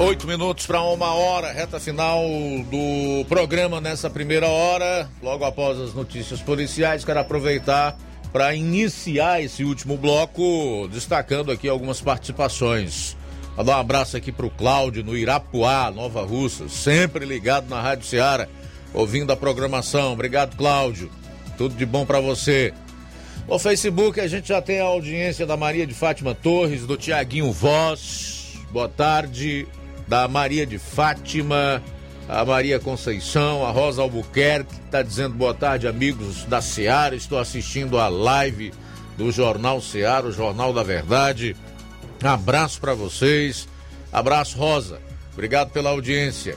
[0.00, 2.24] Oito minutos para uma hora, reta final
[2.70, 5.06] do programa nessa primeira hora.
[5.22, 7.98] Logo após as notícias policiais, quero aproveitar
[8.32, 13.14] para iniciar esse último bloco, destacando aqui algumas participações.
[13.54, 17.78] Vou dar um abraço aqui para o Cláudio, no Irapuá, Nova Russa, sempre ligado na
[17.78, 18.48] Rádio Ceará,
[18.94, 20.14] ouvindo a programação.
[20.14, 21.10] Obrigado, Cláudio.
[21.58, 22.72] Tudo de bom para você.
[23.46, 27.52] No Facebook a gente já tem a audiência da Maria de Fátima Torres, do Tiaguinho
[27.52, 28.54] Voz.
[28.72, 29.68] Boa tarde.
[30.10, 31.80] Da Maria de Fátima,
[32.28, 37.14] a Maria Conceição, a Rosa Albuquerque, está dizendo boa tarde, amigos da Seara.
[37.14, 38.72] Estou assistindo a live
[39.16, 41.54] do Jornal Seara, o Jornal da Verdade.
[42.24, 43.68] Abraço para vocês.
[44.12, 45.00] Abraço, Rosa.
[45.32, 46.56] Obrigado pela audiência.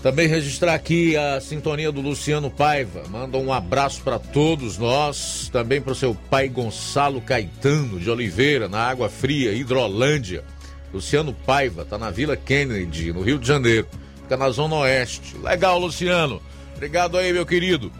[0.00, 3.02] Também registrar aqui a sintonia do Luciano Paiva.
[3.10, 5.50] Manda um abraço para todos nós.
[5.52, 10.44] Também para o seu pai Gonçalo Caetano de Oliveira, na Água Fria, Hidrolândia.
[10.92, 13.86] Luciano Paiva, tá na Vila Kennedy, no Rio de Janeiro.
[14.22, 15.36] Fica na Zona Oeste.
[15.38, 16.40] Legal, Luciano.
[16.74, 17.92] Obrigado aí, meu querido,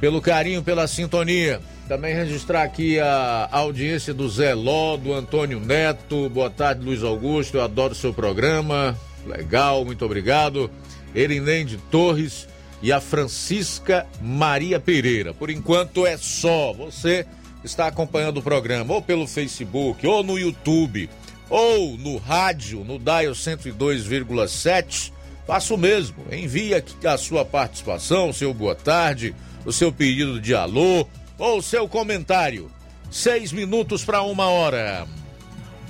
[0.00, 1.60] pelo carinho, pela sintonia.
[1.88, 6.28] Também registrar aqui a audiência do Zé Ló, do Antônio Neto.
[6.28, 7.56] Boa tarde, Luiz Augusto.
[7.56, 8.96] Eu adoro seu programa.
[9.26, 10.70] Legal, muito obrigado.
[11.14, 12.46] Erinende Torres
[12.82, 15.32] e a Francisca Maria Pereira.
[15.32, 16.72] Por enquanto é só.
[16.74, 17.26] Você
[17.64, 21.08] está acompanhando o programa ou pelo Facebook ou no YouTube
[21.50, 25.12] ou no rádio, no Dial 102,7,
[25.46, 26.16] faça o mesmo.
[26.30, 26.72] Envie
[27.04, 29.34] a sua participação, o seu boa tarde,
[29.64, 31.06] o seu pedido de alô
[31.38, 32.70] ou o seu comentário.
[33.10, 35.06] Seis minutos para uma hora.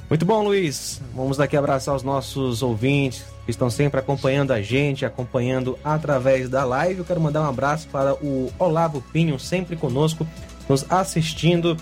[0.09, 1.01] Muito bom, Luiz.
[1.15, 6.65] Vamos daqui abraçar os nossos ouvintes que estão sempre acompanhando a gente, acompanhando através da
[6.65, 7.01] live.
[7.01, 10.27] Eu quero mandar um abraço para o Olavo Pinho, sempre conosco,
[10.69, 11.77] nos assistindo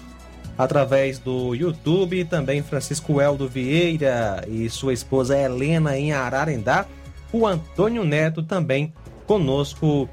[0.58, 6.86] através do YouTube, também Francisco Eldo Vieira e sua esposa Helena em Ararendá,
[7.32, 8.92] o Antônio Neto também
[9.26, 10.08] conosco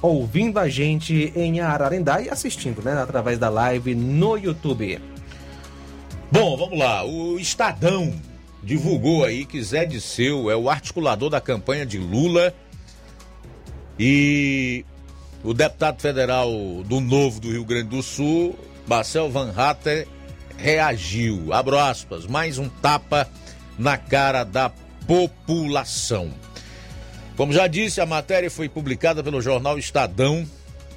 [0.00, 5.00] ouvindo a gente em Ararendá e assistindo, né, através da live no YouTube.
[6.30, 7.04] Bom, vamos lá.
[7.04, 8.12] O Estadão
[8.62, 12.54] divulgou aí que Zé Disseu é o articulador da campanha de Lula
[13.98, 14.84] e
[15.44, 16.50] o deputado federal
[16.84, 18.56] do Novo do Rio Grande do Sul
[18.86, 20.06] Marcel Van Hatter
[20.56, 21.52] reagiu.
[21.52, 23.28] Abro aspas, mais um tapa
[23.78, 24.70] na cara da
[25.06, 26.32] população.
[27.36, 30.46] Como já disse, a matéria foi publicada pelo jornal Estadão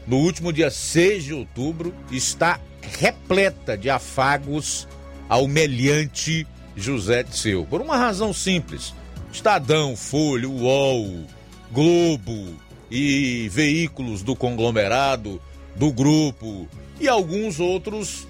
[0.06, 2.60] no último dia 6 de outubro, está
[3.00, 4.88] repleta de afagos
[5.28, 7.66] ao meliante José de Seu.
[7.66, 8.94] Por uma razão simples:
[9.32, 11.26] Estadão, Folha, UOL,
[11.72, 12.56] Globo
[12.92, 15.42] e veículos do conglomerado,
[15.76, 16.68] do grupo
[17.00, 18.28] e alguns outros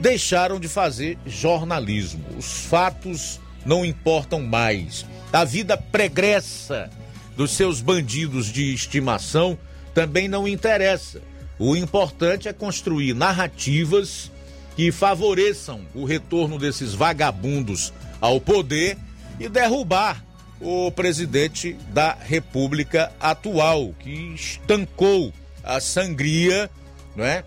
[0.00, 2.24] deixaram de fazer jornalismo.
[2.36, 5.06] Os fatos não importam mais.
[5.32, 6.90] A vida pregressa
[7.36, 9.58] dos seus bandidos de estimação
[9.94, 11.20] também não interessa.
[11.58, 14.30] O importante é construir narrativas
[14.74, 18.98] que favoreçam o retorno desses vagabundos ao poder
[19.40, 20.22] e derrubar
[20.60, 25.32] o presidente da República atual, que estancou
[25.62, 26.70] a sangria,
[27.16, 27.42] não é?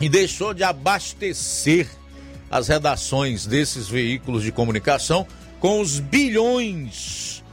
[0.00, 1.86] E deixou de abastecer
[2.50, 5.26] as redações desses veículos de comunicação
[5.60, 7.44] com os bilhões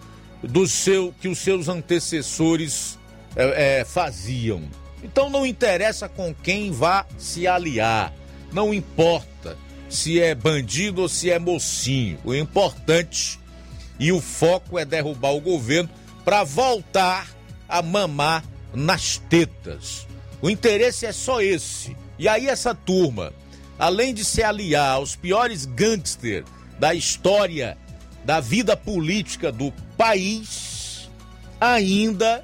[0.42, 2.98] do seu que os seus antecessores
[3.36, 4.64] é, é, faziam.
[5.04, 8.14] Então não interessa com quem vá se aliar,
[8.52, 9.58] não importa
[9.90, 12.18] se é bandido ou se é mocinho.
[12.24, 13.40] O importante
[14.00, 15.90] e o foco é derrubar o governo
[16.26, 17.28] para voltar
[17.70, 18.44] a mamar
[18.74, 20.07] nas tetas.
[20.42, 21.96] O interesse é só esse.
[22.20, 23.34] E aí essa turma,
[23.78, 26.46] além de se aliar aos piores gangsters
[26.80, 27.78] da história
[28.24, 31.10] da vida política do país,
[31.60, 32.44] ainda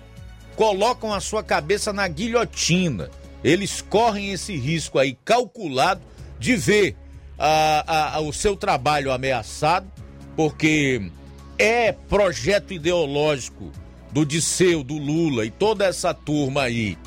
[0.56, 3.10] colocam a sua cabeça na guilhotina.
[3.44, 6.02] Eles correm esse risco aí calculado
[6.40, 6.96] de ver
[7.38, 9.92] a, a, o seu trabalho ameaçado,
[10.36, 11.12] porque
[11.58, 13.72] é projeto ideológico
[14.12, 16.98] do Disseu, do Lula e toda essa turma aí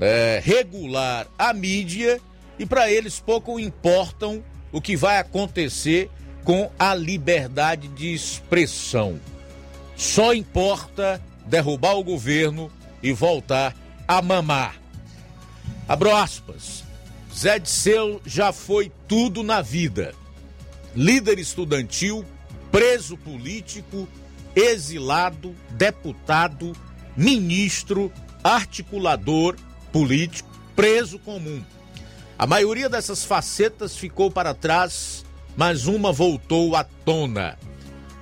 [0.00, 2.20] é, regular a mídia
[2.58, 6.10] e para eles pouco importam o que vai acontecer
[6.44, 9.20] com a liberdade de expressão.
[9.96, 12.70] Só importa derrubar o governo
[13.02, 13.76] e voltar
[14.06, 14.80] a mamar.
[15.88, 16.84] Abro aspas.
[17.34, 20.14] Zé Disseu já foi tudo na vida.
[20.94, 22.24] Líder estudantil,
[22.70, 24.06] preso político,
[24.54, 26.72] exilado, deputado,
[27.16, 28.12] ministro,
[28.44, 29.56] articulador
[29.92, 31.62] político, preso comum.
[32.38, 35.24] A maioria dessas facetas ficou para trás,
[35.56, 37.58] mas uma voltou à tona.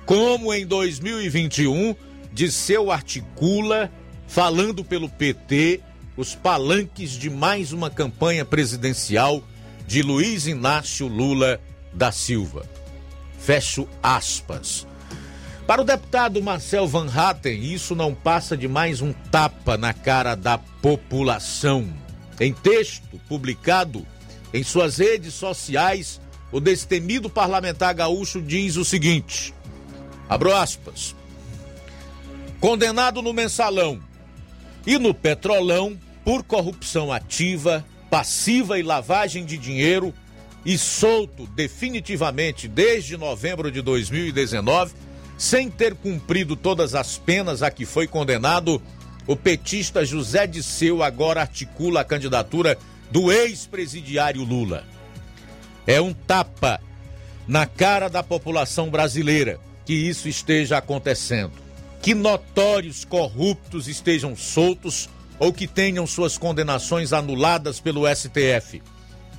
[0.05, 1.95] Como em 2021,
[2.33, 3.91] Disseu articula,
[4.25, 5.81] falando pelo PT,
[6.15, 9.43] os palanques de mais uma campanha presidencial
[9.85, 11.59] de Luiz Inácio Lula
[11.93, 12.65] da Silva.
[13.37, 14.87] Fecho aspas.
[15.71, 20.35] Para o deputado Marcel Van Hatten, isso não passa de mais um tapa na cara
[20.35, 21.87] da população.
[22.41, 24.05] Em texto publicado
[24.53, 26.19] em suas redes sociais,
[26.51, 29.53] o destemido parlamentar gaúcho diz o seguinte:
[30.27, 31.15] abro aspas.
[32.59, 33.97] Condenado no mensalão
[34.85, 40.13] e no petrolão por corrupção ativa, passiva e lavagem de dinheiro
[40.65, 45.10] e solto definitivamente desde novembro de 2019,
[45.41, 48.79] sem ter cumprido todas as penas a que foi condenado,
[49.25, 52.77] o petista José Disseu agora articula a candidatura
[53.09, 54.83] do ex-presidiário Lula.
[55.87, 56.79] É um tapa
[57.47, 61.53] na cara da população brasileira que isso esteja acontecendo.
[62.03, 68.79] Que notórios corruptos estejam soltos ou que tenham suas condenações anuladas pelo STF.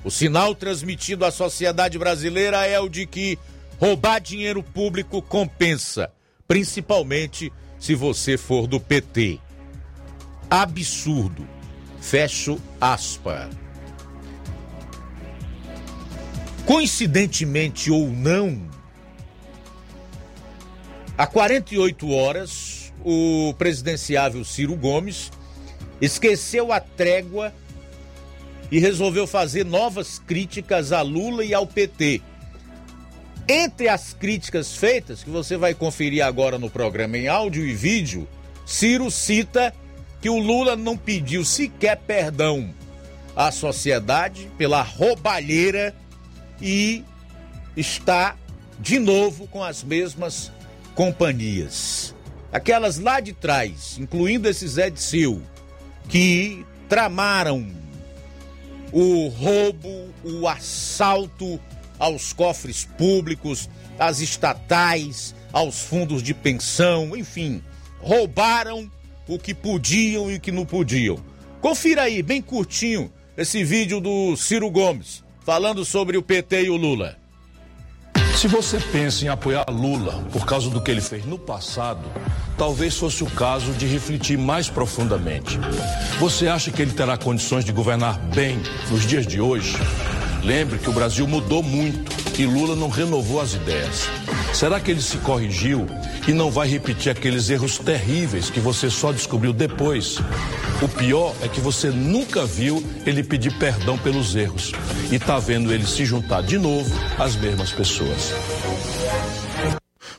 [0.02, 3.38] O sinal transmitido à sociedade brasileira é o de que
[3.82, 6.08] roubar dinheiro público compensa,
[6.46, 9.40] principalmente se você for do PT.
[10.48, 11.44] Absurdo.
[12.00, 13.48] Fecho aspas.
[16.64, 18.70] Coincidentemente ou não,
[21.18, 25.32] há 48 horas, o presidenciável Ciro Gomes
[26.00, 27.52] esqueceu a trégua
[28.70, 32.22] e resolveu fazer novas críticas a Lula e ao PT.
[33.48, 38.28] Entre as críticas feitas, que você vai conferir agora no programa em áudio e vídeo,
[38.64, 39.74] Ciro cita
[40.20, 42.72] que o Lula não pediu sequer perdão
[43.34, 45.94] à sociedade pela roubalheira
[46.60, 47.04] e
[47.76, 48.36] está
[48.78, 50.52] de novo com as mesmas
[50.94, 52.14] companhias.
[52.52, 55.42] Aquelas lá de trás, incluindo esse Zé de Sil,
[56.08, 57.66] que tramaram
[58.92, 61.58] o roubo, o assalto
[62.02, 67.62] aos cofres públicos, às estatais, aos fundos de pensão, enfim,
[68.00, 68.90] roubaram
[69.28, 71.16] o que podiam e o que não podiam.
[71.60, 76.76] Confira aí, bem curtinho, esse vídeo do Ciro Gomes falando sobre o PT e o
[76.76, 77.16] Lula.
[78.36, 82.02] Se você pensa em apoiar Lula por causa do que ele fez no passado,
[82.58, 85.56] talvez fosse o caso de refletir mais profundamente.
[86.18, 89.76] Você acha que ele terá condições de governar bem nos dias de hoje?
[90.42, 94.08] Lembre que o Brasil mudou muito e Lula não renovou as ideias.
[94.52, 95.86] Será que ele se corrigiu
[96.26, 100.18] e não vai repetir aqueles erros terríveis que você só descobriu depois?
[100.82, 104.72] O pior é que você nunca viu ele pedir perdão pelos erros
[105.12, 108.32] e tá vendo ele se juntar de novo às mesmas pessoas.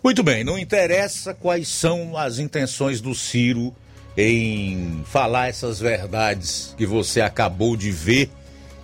[0.02, 3.74] Muito bem, não interessa quais são as intenções do Ciro
[4.18, 8.30] em falar essas verdades que você acabou de ver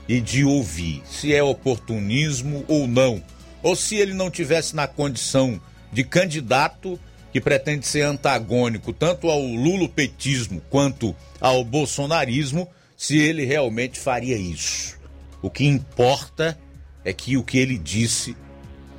[0.10, 3.24] e de ouvir, se é oportunismo ou não,
[3.62, 5.62] ou se ele não tivesse na condição
[5.93, 6.99] de candidato
[7.32, 14.97] que pretende ser antagônico tanto ao lulopetismo quanto ao bolsonarismo, se ele realmente faria isso.
[15.43, 16.60] O que importa
[17.05, 18.36] é que o que ele disse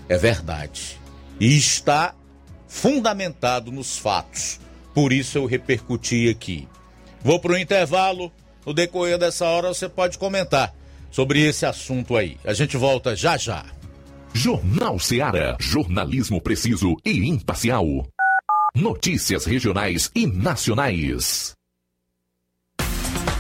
[0.09, 0.97] é verdade
[1.41, 2.15] e está
[2.69, 4.61] fundamentado nos fatos.
[4.95, 6.69] Por isso eu repercuti aqui.
[7.21, 8.33] Vou para o intervalo.
[8.65, 10.73] No decorrer dessa hora você pode comentar
[11.11, 12.37] sobre esse assunto aí.
[12.45, 13.65] A gente volta já já.
[14.33, 15.57] Jornal Seara.
[15.59, 17.85] Jornalismo preciso e imparcial.
[18.75, 21.60] Notícias regionais e nacionais.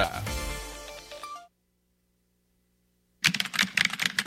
[0.00, 0.49] Yeah.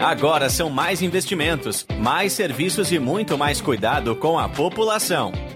[0.00, 5.30] Agora são mais investimentos, mais serviços e muito mais cuidado com a população.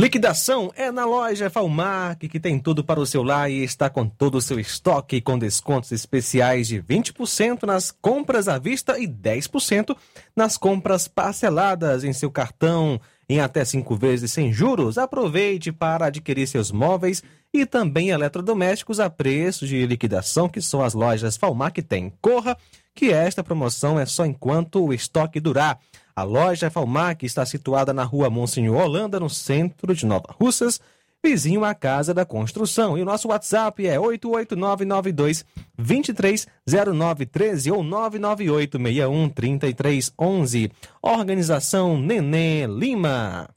[0.00, 4.08] Liquidação é na loja Falmac, que tem tudo para o seu lar e está com
[4.08, 9.94] todo o seu estoque com descontos especiais de 20% nas compras à vista e 10%
[10.34, 12.98] nas compras parceladas em seu cartão
[13.28, 14.96] em até cinco vezes sem juros.
[14.96, 17.22] Aproveite para adquirir seus móveis
[17.52, 22.10] e também eletrodomésticos a preço de liquidação que só as lojas Falmac têm.
[22.22, 22.56] Corra,
[22.94, 25.78] que esta promoção é só enquanto o estoque durar.
[26.20, 30.78] A loja Falmac está situada na rua Monsenhor Holanda, no centro de Nova Russas,
[31.24, 32.98] vizinho à Casa da Construção.
[32.98, 35.46] E o nosso WhatsApp é 88992
[35.78, 40.70] 230913 ou 998613311.
[41.00, 43.48] Organização Nenê Lima.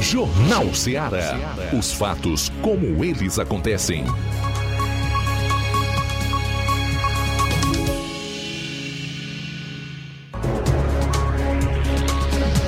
[0.00, 1.34] Jornal Ceará.
[1.78, 4.02] Os fatos como eles acontecem.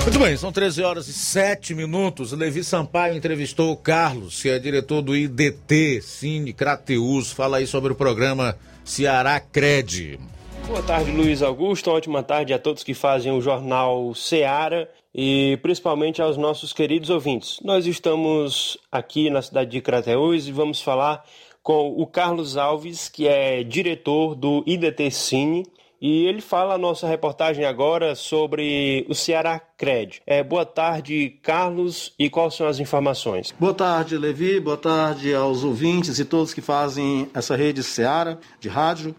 [0.03, 2.31] Muito bem, são 13 horas e 7 minutos.
[2.31, 7.31] Levi Sampaio entrevistou o Carlos, que é diretor do IDT, Cine Crateus.
[7.31, 10.19] Fala aí sobre o programa Ceará Cred.
[10.65, 11.91] Boa tarde, Luiz Augusto.
[11.91, 17.59] Ótima tarde a todos que fazem o jornal Ceará e principalmente aos nossos queridos ouvintes.
[17.63, 21.23] Nós estamos aqui na cidade de Crateus e vamos falar
[21.61, 25.65] com o Carlos Alves, que é diretor do IDT Cine
[26.01, 30.21] e ele fala a nossa reportagem agora sobre o Ceará Cred.
[30.25, 33.53] É, boa tarde, Carlos, e quais são as informações?
[33.59, 38.69] Boa tarde, Levi, boa tarde aos ouvintes e todos que fazem essa rede Ceará de
[38.69, 39.15] rádio.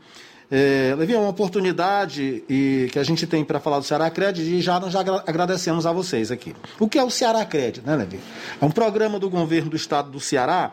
[0.50, 4.40] É, Levi, é uma oportunidade e, que a gente tem para falar do Ceará Cred
[4.42, 6.56] e já nós já agradecemos a vocês aqui.
[6.78, 8.18] O que é o Ceará Cred, né, Levi?
[8.60, 10.72] É um programa do governo do estado do Ceará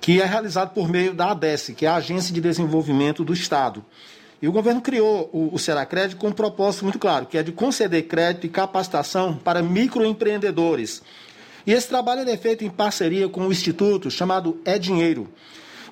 [0.00, 3.84] que é realizado por meio da ADES, que é a Agência de Desenvolvimento do Estado.
[4.42, 7.52] E o governo criou o, o Seracred com um propósito muito claro, que é de
[7.52, 11.02] conceder crédito e capacitação para microempreendedores.
[11.66, 15.28] E esse trabalho é feito em parceria com o instituto chamado É Dinheiro.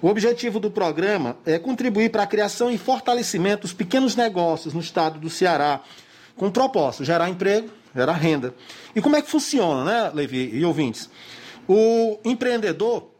[0.00, 4.80] O objetivo do programa é contribuir para a criação e fortalecimento dos pequenos negócios no
[4.80, 5.82] estado do Ceará,
[6.36, 8.54] com o propósito gerar emprego, gerar renda.
[8.94, 11.10] E como é que funciona, né, Levi e ouvintes?
[11.66, 13.10] O empreendedor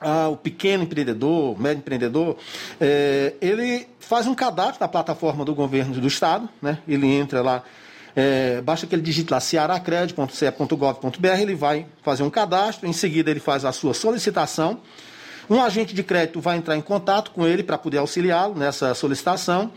[0.00, 2.36] ah, o pequeno empreendedor, médio empreendedor,
[2.80, 6.78] é, ele faz um cadastro na plataforma do governo do estado, né?
[6.88, 7.62] ele entra lá,
[8.16, 13.40] é, basta que ele digite lá cearacred.ce.gov.br, ele vai fazer um cadastro, em seguida ele
[13.40, 14.80] faz a sua solicitação,
[15.48, 19.72] um agente de crédito vai entrar em contato com ele para poder auxiliá-lo nessa solicitação.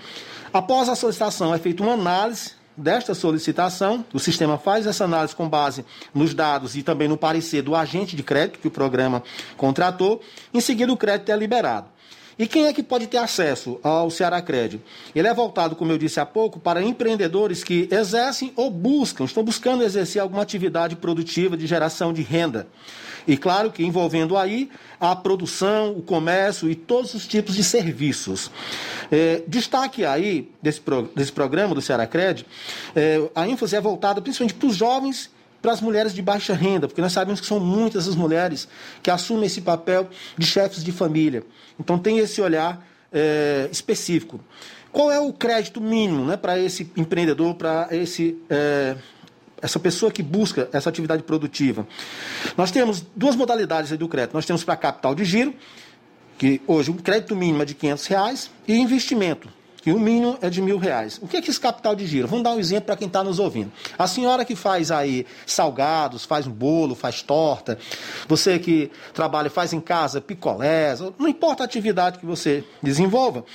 [0.54, 5.48] Após a solicitação, é feita uma análise desta solicitação, o sistema faz essa análise com
[5.48, 9.24] base nos dados e também no parecer do agente de crédito que o programa
[9.58, 10.22] contratou.
[10.54, 11.88] Em seguida, o crédito é liberado.
[12.38, 14.84] E quem é que pode ter acesso ao Ceará Crédito?
[15.14, 19.44] Ele é voltado, como eu disse há pouco, para empreendedores que exercem ou buscam, estão
[19.44, 22.68] buscando exercer alguma atividade produtiva de geração de renda.
[23.28, 24.70] E claro que envolvendo aí
[25.00, 28.52] a produção, o comércio e todos os tipos de serviços.
[29.12, 32.46] É, destaque aí desse, pro, desse programa do Ceará Cred,
[32.96, 36.90] é, a ênfase é voltada principalmente para os jovens para as mulheres de baixa renda,
[36.90, 38.68] porque nós sabemos que são muitas as mulheres
[39.02, 41.42] que assumem esse papel de chefes de família.
[41.80, 44.42] Então tem esse olhar é, específico.
[44.92, 48.98] Qual é o crédito mínimo né, para esse empreendedor, para esse é,
[49.64, 51.88] essa pessoa que busca essa atividade produtiva.
[52.58, 54.34] Nós temos duas modalidades do crédito.
[54.34, 55.56] Nós temos para capital de giro,
[56.38, 59.48] que hoje o crédito mínimo é de 500 reais, e investimento,
[59.82, 61.18] que o mínimo é de mil reais.
[61.22, 62.28] O que é que esse capital de giro?
[62.28, 63.72] Vamos dar um exemplo para quem está nos ouvindo.
[63.98, 67.78] A senhora que faz aí salgados, faz um bolo, faz torta,
[68.28, 73.46] você que trabalha, faz em casa picolés, não importa a atividade que você desenvolva,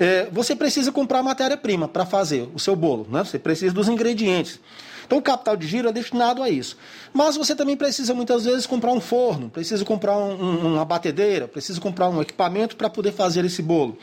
[0.00, 3.22] é, você precisa comprar matéria-prima para fazer o seu bolo, né?
[3.22, 4.58] Você precisa dos ingredientes.
[5.06, 6.76] Então, o capital de giro é destinado a isso.
[7.12, 11.46] Mas você também precisa, muitas vezes, comprar um forno, precisa comprar um, um, uma batedeira,
[11.46, 13.98] precisa comprar um equipamento para poder fazer esse bolo.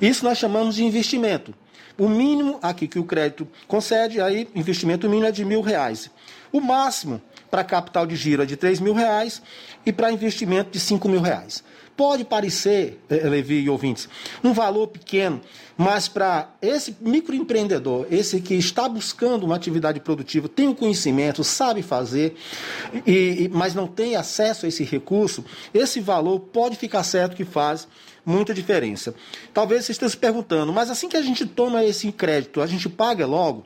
[0.00, 1.54] Isso nós chamamos de investimento.
[1.98, 6.10] O mínimo aqui que o crédito concede, aí investimento mínimo é de mil reais.
[6.52, 7.20] O máximo
[7.50, 9.40] para capital de giro é de três mil reais
[9.84, 11.64] e para investimento de cinco mil reais.
[11.96, 14.08] Pode parecer, eh, Levi e ouvintes,
[14.44, 15.40] um valor pequeno,
[15.78, 21.82] mas para esse microempreendedor, esse que está buscando uma atividade produtiva, tem o conhecimento, sabe
[21.82, 22.36] fazer,
[23.06, 27.88] e, mas não tem acesso a esse recurso, esse valor pode ficar certo que faz
[28.24, 29.14] muita diferença.
[29.54, 32.88] Talvez você esteja se perguntando, mas assim que a gente toma esse crédito, a gente
[32.88, 33.64] paga logo?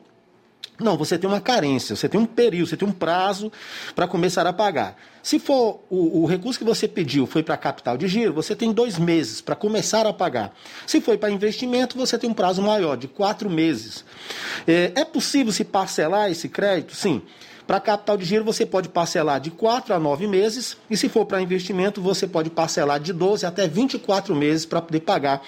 [0.81, 3.51] Não, você tem uma carência, você tem um período, você tem um prazo
[3.95, 4.97] para começar a pagar.
[5.23, 8.73] Se for o, o recurso que você pediu foi para capital de giro, você tem
[8.73, 10.53] dois meses para começar a pagar.
[10.87, 14.03] Se foi para investimento, você tem um prazo maior, de quatro meses.
[14.67, 16.95] É, é possível se parcelar esse crédito?
[16.95, 17.21] Sim.
[17.67, 21.25] Para capital de giro, você pode parcelar de 4 a 9 meses, e se for
[21.25, 25.41] para investimento, você pode parcelar de 12 até 24 meses para poder pagar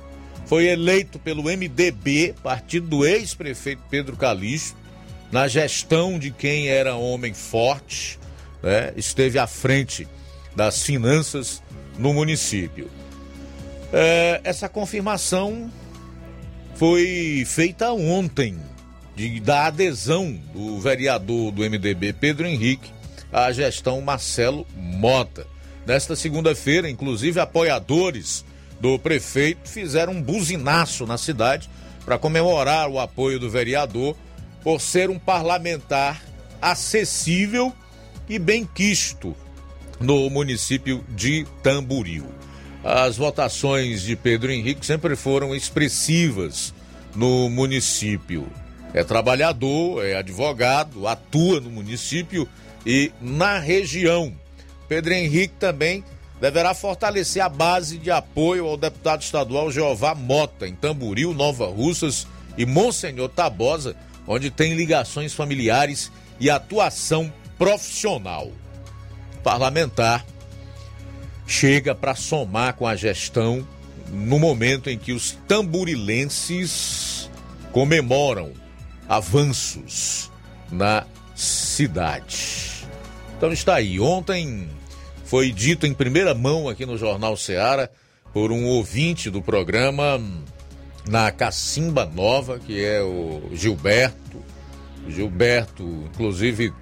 [0.48, 4.78] foi eleito pelo MDB, partido do ex-prefeito Pedro Calixto,
[5.30, 8.18] na gestão de quem era homem forte,
[8.64, 10.08] né, esteve à frente
[10.56, 11.62] das finanças
[12.00, 12.89] no município.
[13.91, 15.70] É, essa confirmação
[16.76, 18.58] foi feita ontem,
[19.16, 22.89] de, da adesão do vereador do MDB Pedro Henrique
[23.34, 25.45] à gestão Marcelo Mota.
[25.86, 28.45] Nesta segunda-feira, inclusive, apoiadores
[28.80, 31.69] do prefeito fizeram um buzinaço na cidade
[32.05, 34.15] para comemorar o apoio do vereador
[34.63, 36.21] por ser um parlamentar
[36.61, 37.73] acessível
[38.30, 39.36] e bem quisto
[39.99, 42.25] no município de Tamboril.
[42.84, 46.73] As votações de Pedro Henrique sempre foram expressivas
[47.15, 48.47] no município.
[48.93, 52.47] É trabalhador, é advogado, atua no município
[52.86, 54.34] e na região.
[54.88, 56.03] Pedro Henrique também
[56.40, 62.28] deverá fortalecer a base de apoio ao deputado estadual Jeová Mota, em Tamboril, Nova Russas
[62.58, 63.96] e Monsenhor Tabosa,
[64.28, 68.51] onde tem ligações familiares e atuação profissional.
[69.43, 70.26] Parlamentar
[71.47, 73.66] chega para somar com a gestão
[74.09, 77.30] no momento em que os tamburilenses
[77.72, 78.51] comemoram
[79.08, 80.32] avanços
[80.72, 81.05] na
[81.36, 82.86] cidade.
[83.38, 84.00] Então está aí.
[84.00, 84.68] Ontem
[85.28, 87.91] foi dito em primeira mão aqui no Jornal Seara
[88.33, 90.21] por um ouvinte do programa
[91.05, 94.41] na Cacimba Nova, que é o Gilberto.
[95.05, 95.83] O Gilberto,
[96.13, 96.74] inclusive,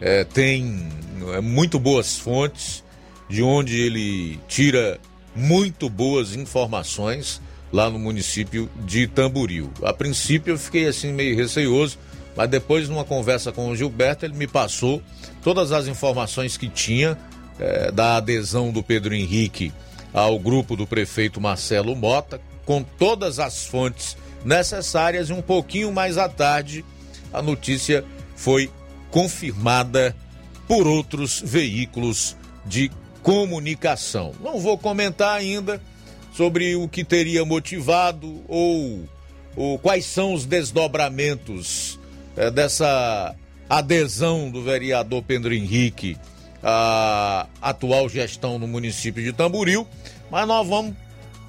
[0.00, 0.88] é, tem
[1.32, 2.82] é, muito boas fontes,
[3.28, 4.98] de onde ele tira
[5.34, 7.40] muito boas informações
[7.72, 9.70] lá no município de Tamboril.
[9.80, 11.98] A princípio eu fiquei assim meio receoso,
[12.36, 15.00] mas depois numa conversa com o Gilberto ele me passou
[15.40, 17.16] todas as informações que tinha
[17.58, 19.72] eh, da adesão do Pedro Henrique
[20.12, 26.18] ao grupo do prefeito Marcelo Mota, com todas as fontes necessárias e um pouquinho mais
[26.18, 26.84] à tarde
[27.32, 28.04] a notícia
[28.36, 28.70] foi
[29.10, 30.14] confirmada
[30.68, 32.90] por outros veículos de
[33.22, 34.32] comunicação.
[34.40, 35.80] Não vou comentar ainda
[36.34, 39.08] sobre o que teria motivado ou,
[39.56, 41.98] ou quais são os desdobramentos
[42.36, 43.34] é, dessa
[43.68, 46.16] adesão do vereador Pedro Henrique
[46.62, 49.86] à atual gestão no município de Tamboril,
[50.30, 50.94] mas nós vamos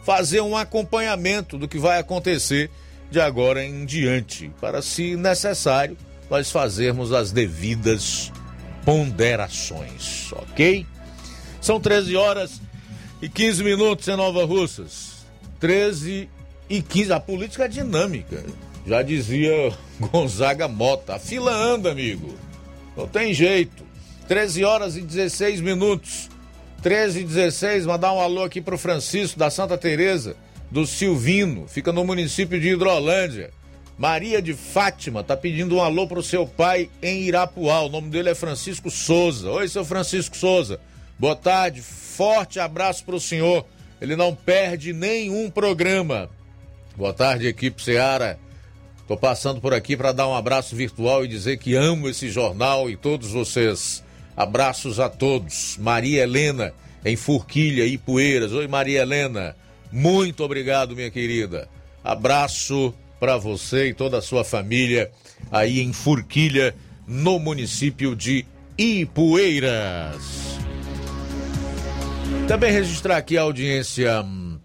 [0.03, 2.69] fazer um acompanhamento do que vai acontecer
[3.09, 5.95] de agora em diante, para, se necessário,
[6.29, 8.31] nós fazermos as devidas
[8.83, 10.85] ponderações, ok?
[11.61, 12.61] São 13 horas
[13.21, 15.25] e 15 minutos em Nova Russas.
[15.59, 16.29] 13
[16.69, 17.13] e 15.
[17.13, 18.43] A política é dinâmica.
[18.85, 21.15] Já dizia Gonzaga Mota.
[21.15, 22.35] A fila anda, amigo.
[22.97, 23.85] Não tem jeito.
[24.27, 26.29] 13 horas e 16 minutos.
[26.81, 30.35] 13 e 16, mandar um alô aqui pro Francisco da Santa Teresa
[30.69, 33.51] do Silvino, fica no município de Hidrolândia.
[33.95, 37.81] Maria de Fátima tá pedindo um alô pro seu pai em Irapuá.
[37.81, 39.51] O nome dele é Francisco Souza.
[39.51, 40.79] Oi, seu Francisco Souza.
[41.17, 43.65] Boa tarde, forte abraço pro senhor.
[44.01, 46.27] Ele não perde nenhum programa.
[46.97, 48.39] Boa tarde, equipe Seara.
[49.07, 52.89] Tô passando por aqui para dar um abraço virtual e dizer que amo esse jornal
[52.89, 54.03] e todos vocês.
[54.35, 55.77] Abraços a todos.
[55.79, 56.73] Maria Helena,
[57.05, 58.51] em Forquilha e Poeiras.
[58.51, 59.55] Oi, Maria Helena.
[59.91, 61.69] Muito obrigado, minha querida.
[62.03, 65.11] Abraço para você e toda a sua família
[65.51, 66.75] aí em Forquilha,
[67.07, 68.45] no município de
[68.77, 70.17] Ipueiras.
[72.47, 74.59] Também registrar aqui a audiência hum,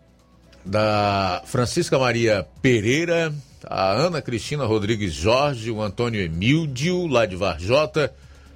[0.65, 3.32] da Francisca Maria Pereira,
[3.65, 8.12] a Ana Cristina Rodrigues Jorge, o Antônio Emíldio, lá de Varjota,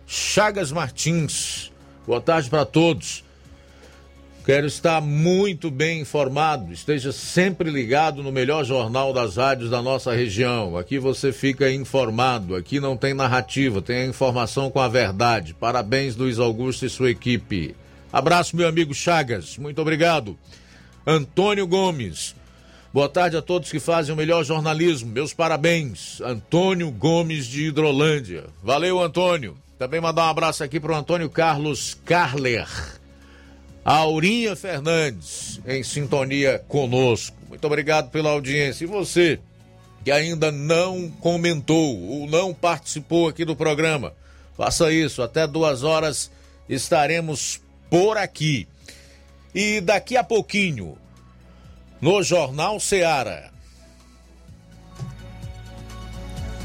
[0.06, 1.70] Chagas Martins.
[2.06, 3.24] Boa tarde para todos.
[4.44, 6.72] Quero estar muito bem informado.
[6.72, 10.76] Esteja sempre ligado no melhor jornal das rádios da nossa região.
[10.76, 12.56] Aqui você fica informado.
[12.56, 15.54] Aqui não tem narrativa, tem a informação com a verdade.
[15.54, 17.76] Parabéns, Luiz Augusto e sua equipe.
[18.12, 19.56] Abraço, meu amigo Chagas.
[19.56, 20.36] Muito obrigado.
[21.06, 22.34] Antônio Gomes.
[22.92, 25.10] Boa tarde a todos que fazem o melhor jornalismo.
[25.10, 26.20] Meus parabéns.
[26.20, 28.46] Antônio Gomes de Hidrolândia.
[28.60, 29.56] Valeu, Antônio.
[29.82, 32.68] Também mandar um abraço aqui para o Antônio Carlos Carler.
[33.84, 37.36] Aurinha Fernandes, em sintonia conosco.
[37.48, 38.84] Muito obrigado pela audiência.
[38.84, 39.40] E você,
[40.04, 44.14] que ainda não comentou ou não participou aqui do programa,
[44.56, 45.20] faça isso.
[45.20, 46.30] Até duas horas
[46.68, 47.60] estaremos
[47.90, 48.68] por aqui.
[49.52, 50.96] E daqui a pouquinho,
[52.00, 53.50] no Jornal Seara,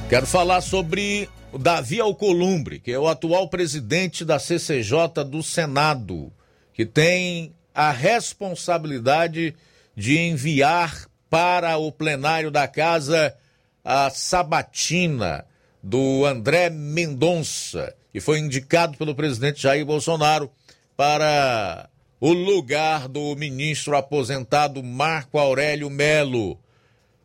[0.08, 1.28] quero falar sobre
[1.58, 6.32] Davi Alcolumbre, que é o atual presidente da CCJ do Senado,
[6.74, 9.56] que tem a responsabilidade
[9.96, 13.36] de enviar para o plenário da casa
[13.84, 15.46] a sabatina
[15.82, 20.52] do André Mendonça, que foi indicado pelo presidente Jair Bolsonaro
[20.96, 21.90] para
[22.20, 26.60] o lugar do ministro aposentado Marco Aurélio Melo.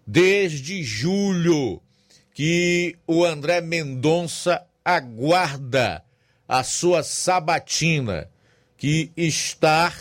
[0.07, 1.81] Desde julho
[2.43, 6.03] que o André Mendonça aguarda
[6.49, 8.29] a sua sabatina,
[8.77, 9.95] que está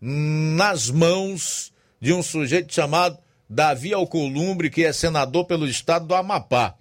[0.00, 3.16] nas mãos de um sujeito chamado
[3.48, 6.74] Davi Alcolumbre, que é senador pelo estado do Amapá.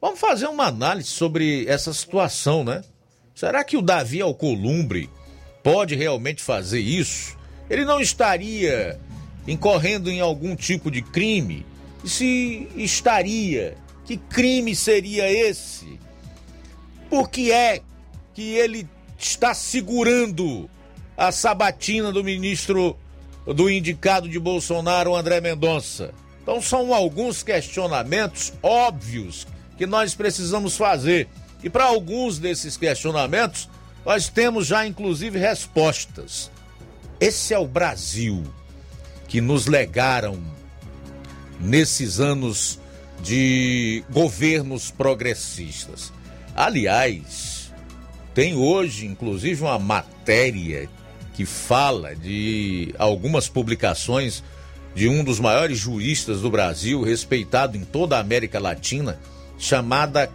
[0.00, 2.82] Vamos fazer uma análise sobre essa situação, né?
[3.36, 5.08] Será que o Davi Alcolumbre
[5.62, 7.38] pode realmente fazer isso,
[7.70, 8.98] ele não estaria
[9.46, 11.64] incorrendo em algum tipo de crime?
[12.02, 13.76] E se estaria,
[14.12, 15.98] que crime seria esse?
[17.08, 17.80] Por que é
[18.34, 18.86] que ele
[19.18, 20.68] está segurando
[21.16, 22.96] a sabatina do ministro
[23.46, 26.12] do indicado de Bolsonaro, André Mendonça?
[26.42, 29.46] Então são alguns questionamentos óbvios
[29.78, 31.26] que nós precisamos fazer.
[31.62, 33.70] E para alguns desses questionamentos,
[34.04, 36.50] nós temos já inclusive respostas.
[37.18, 38.42] Esse é o Brasil
[39.26, 40.38] que nos legaram
[41.58, 42.81] nesses anos
[43.22, 46.12] de governos progressistas.
[46.54, 47.72] Aliás,
[48.34, 50.88] tem hoje inclusive uma matéria
[51.34, 54.42] que fala de algumas publicações
[54.94, 59.18] de um dos maiores juristas do Brasil, respeitado em toda a América Latina,
[59.58, 60.30] chamada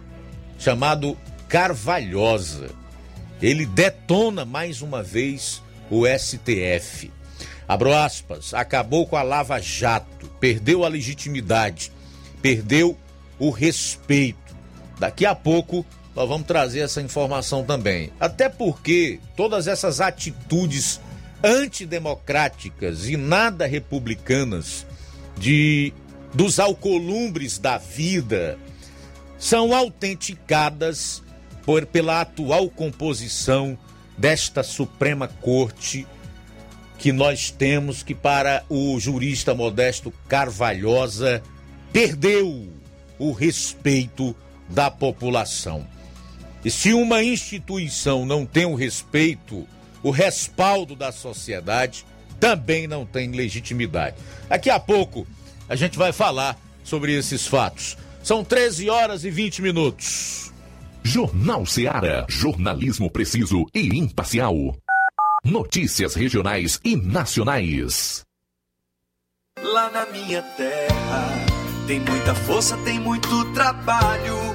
[0.58, 1.16] chamado
[1.48, 2.70] Carvalhosa
[3.40, 7.10] ele detona mais uma vez o STF.
[7.66, 11.92] Abro aspas, acabou com a Lava Jato, perdeu a legitimidade,
[12.40, 12.96] perdeu
[13.38, 14.56] o respeito.
[14.98, 15.84] Daqui a pouco
[16.14, 18.10] nós vamos trazer essa informação também.
[18.18, 21.00] Até porque todas essas atitudes
[21.44, 24.86] antidemocráticas e nada republicanas
[25.36, 25.92] de
[26.34, 28.58] dos alcolumbres da vida
[29.38, 31.22] são autenticadas
[31.64, 33.78] por, pela atual composição
[34.16, 36.06] desta Suprema Corte
[36.98, 41.42] que nós temos que para o jurista Modesto Carvalhosa
[41.92, 42.68] perdeu
[43.18, 44.34] o respeito
[44.68, 45.86] da população.
[46.64, 49.66] E se uma instituição não tem o respeito,
[50.02, 52.04] o respaldo da sociedade,
[52.38, 54.16] também não tem legitimidade.
[54.48, 55.26] Daqui a pouco
[55.68, 57.96] a gente vai falar sobre esses fatos.
[58.22, 60.52] São 13 horas e 20 minutos.
[61.02, 62.26] Jornal Seara.
[62.28, 64.76] Jornalismo preciso e imparcial.
[65.44, 68.24] Notícias regionais e nacionais.
[69.62, 71.57] Lá na minha terra
[71.88, 74.54] tem muita força, tem muito trabalho.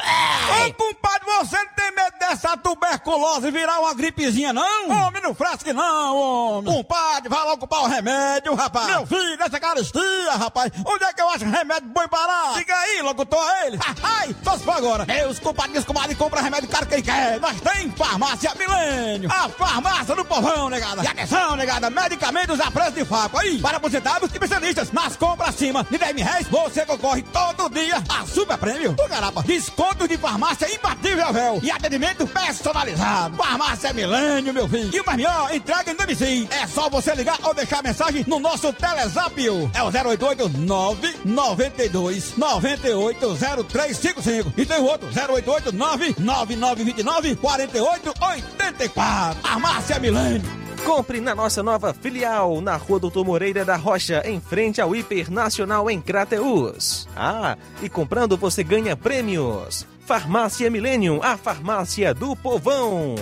[0.00, 4.90] Ô, compadre, você não tem medo dessa essa tuberculose virar uma gripezinha, não?
[4.90, 6.72] Homem, não fresque não, homem.
[6.72, 8.86] Compadre, vai logo comprar o remédio, rapaz.
[8.86, 10.72] Meu filho, essa caristia, rapaz.
[10.86, 12.54] Onde é que eu acho remédio bom parar?
[12.54, 13.78] Diga aí, locutor, ele.
[14.02, 15.04] Ai, só se for agora.
[15.04, 17.40] Meus compadres, comadre, compra remédio caro quem quer.
[17.40, 19.30] Nós tem farmácia Milênio.
[19.32, 21.02] A farmácia do povão, negada.
[21.02, 23.38] E atenção, negada, medicamentos a preço de faco.
[23.38, 27.68] Aí, para aposentados e especialistas, nas compras acima de 10 mil reais, você concorre todo
[27.70, 28.94] dia a super prêmio.
[28.98, 29.42] O garapa,
[29.88, 31.60] descontos de farmácia imbatível, véu.
[31.62, 33.36] E atendimento personalizado.
[33.36, 34.90] Farmácia Milênio, meu filho.
[34.94, 36.48] E o melhor, entrega em domicílio.
[36.50, 39.34] É só você ligar ou deixar mensagem no nosso Telezap.
[39.74, 43.36] É o 088 992 98
[43.68, 44.52] 0355.
[44.56, 49.42] E tem o outro, 088 99929 4884.
[49.42, 50.67] Farmácia Milênio.
[50.88, 55.90] Compre na nossa nova filial, na Rua Doutor Moreira da Rocha, em frente ao Hipernacional
[55.90, 57.06] em Crateus.
[57.14, 59.86] Ah, e comprando você ganha prêmios.
[60.06, 63.16] Farmácia Millennium, a farmácia do povão.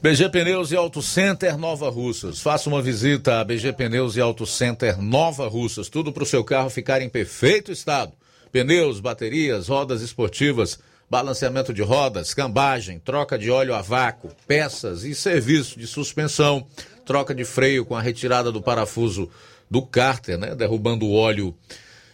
[0.00, 2.40] BG Pneus e Auto Center Nova Russas.
[2.40, 5.90] Faça uma visita a BG Pneus e Auto Center Nova Russas.
[5.90, 8.14] Tudo para o seu carro ficar em perfeito estado.
[8.50, 10.78] Pneus, baterias, rodas esportivas
[11.12, 16.66] balanceamento de rodas, cambagem, troca de óleo a vácuo, peças e serviço de suspensão,
[17.04, 19.28] troca de freio com a retirada do parafuso
[19.70, 21.54] do cárter, né, derrubando o óleo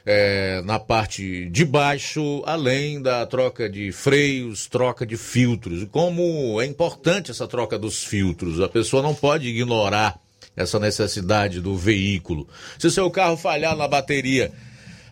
[0.05, 5.87] é, na parte de baixo, além da troca de freios, troca de filtros.
[5.93, 10.19] Como é importante essa troca dos filtros, a pessoa não pode ignorar
[10.57, 12.49] essa necessidade do veículo.
[12.77, 14.51] Se seu carro falhar na bateria,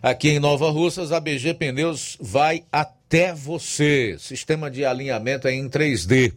[0.03, 4.17] aqui em Nova Russas, a BG Pneus vai até até você.
[4.19, 6.33] Sistema de alinhamento é em 3D.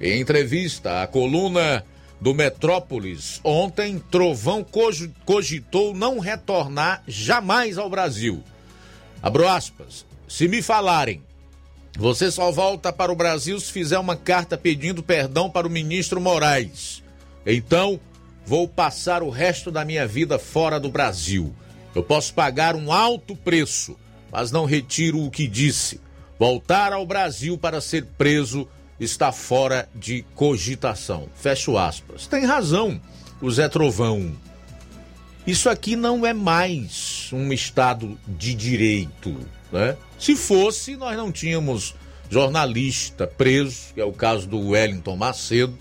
[0.00, 1.84] Em entrevista à coluna
[2.20, 4.64] do Metrópolis, ontem, Trovão
[5.24, 8.42] cogitou não retornar jamais ao Brasil.
[9.22, 10.04] Abro aspas.
[10.26, 11.22] Se me falarem,
[11.96, 16.20] você só volta para o Brasil se fizer uma carta pedindo perdão para o ministro
[16.20, 17.02] Moraes.
[17.46, 18.00] Então,
[18.44, 21.54] vou passar o resto da minha vida fora do Brasil.
[21.94, 23.96] Eu posso pagar um alto preço
[24.34, 26.00] mas não retiro o que disse.
[26.40, 28.66] Voltar ao Brasil para ser preso
[28.98, 31.28] está fora de cogitação.
[31.36, 32.26] Fecho aspas.
[32.26, 33.00] Tem razão
[33.40, 34.32] o Zé Trovão.
[35.46, 39.36] Isso aqui não é mais um Estado de direito.
[39.70, 39.96] Né?
[40.18, 41.94] Se fosse, nós não tínhamos
[42.28, 45.78] jornalista preso, que é o caso do Wellington Macedo,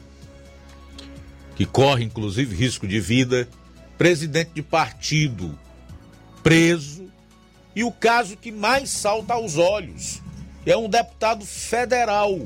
[1.56, 3.48] que corre inclusive risco de vida,
[3.98, 5.58] presidente de partido
[6.44, 7.03] preso,
[7.76, 10.22] e o caso que mais salta aos olhos
[10.66, 12.40] é um deputado federal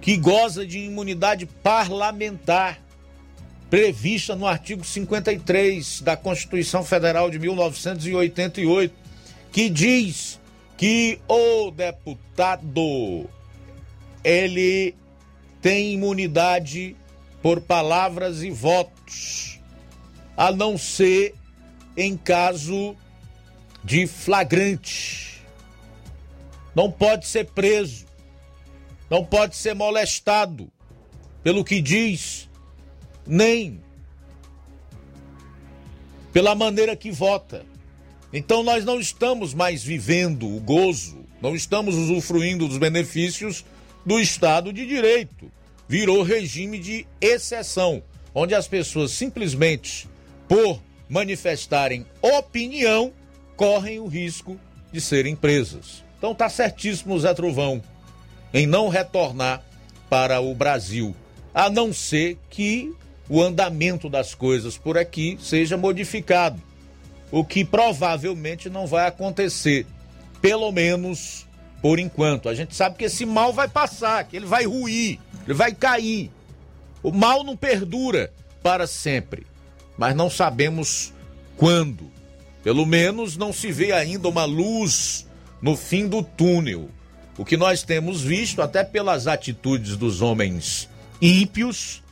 [0.00, 2.80] que goza de imunidade parlamentar
[3.68, 8.94] prevista no artigo 53 da Constituição Federal de 1988,
[9.52, 10.40] que diz
[10.76, 13.28] que o deputado
[14.24, 14.94] ele
[15.60, 16.96] tem imunidade
[17.42, 19.60] por palavras e votos,
[20.36, 21.34] a não ser
[21.96, 22.96] em caso
[23.82, 25.42] de flagrante.
[26.74, 28.06] Não pode ser preso,
[29.10, 30.70] não pode ser molestado
[31.42, 32.48] pelo que diz,
[33.26, 33.80] nem
[36.32, 37.64] pela maneira que vota.
[38.32, 43.64] Então nós não estamos mais vivendo o gozo, não estamos usufruindo dos benefícios
[44.04, 45.50] do Estado de Direito.
[45.88, 48.02] Virou regime de exceção,
[48.34, 50.06] onde as pessoas simplesmente,
[50.46, 53.12] por manifestarem opinião,
[53.58, 54.58] correm o risco
[54.92, 56.04] de serem presas.
[56.16, 57.82] Então tá certíssimo o Zé Trovão
[58.54, 59.62] em não retornar
[60.08, 61.14] para o Brasil,
[61.52, 62.94] a não ser que
[63.28, 66.62] o andamento das coisas por aqui seja modificado,
[67.30, 69.84] o que provavelmente não vai acontecer,
[70.40, 71.46] pelo menos
[71.82, 72.48] por enquanto.
[72.48, 76.30] A gente sabe que esse mal vai passar, que ele vai ruir, ele vai cair.
[77.02, 78.32] O mal não perdura
[78.62, 79.46] para sempre,
[79.98, 81.12] mas não sabemos
[81.56, 82.17] quando.
[82.68, 85.26] Pelo menos não se vê ainda uma luz
[85.62, 86.90] no fim do túnel.
[87.38, 90.86] O que nós temos visto, até pelas atitudes dos homens
[91.18, 92.02] ímpios,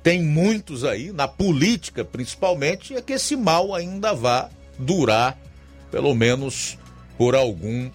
[0.00, 4.48] tem muitos aí, na política principalmente, é que esse mal ainda vá
[4.78, 5.36] durar,
[5.90, 6.78] pelo menos
[7.18, 7.90] por algum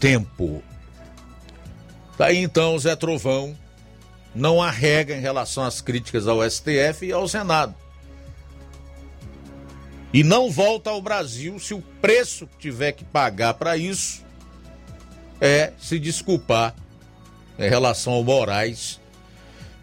[0.00, 0.60] tempo.
[2.18, 3.56] Daí tá então, Zé Trovão
[4.34, 7.76] não arrega em relação às críticas ao STF e ao Senado.
[10.12, 14.24] E não volta ao Brasil se o preço que tiver que pagar para isso
[15.40, 16.74] é se desculpar
[17.58, 18.98] em relação ao Moraes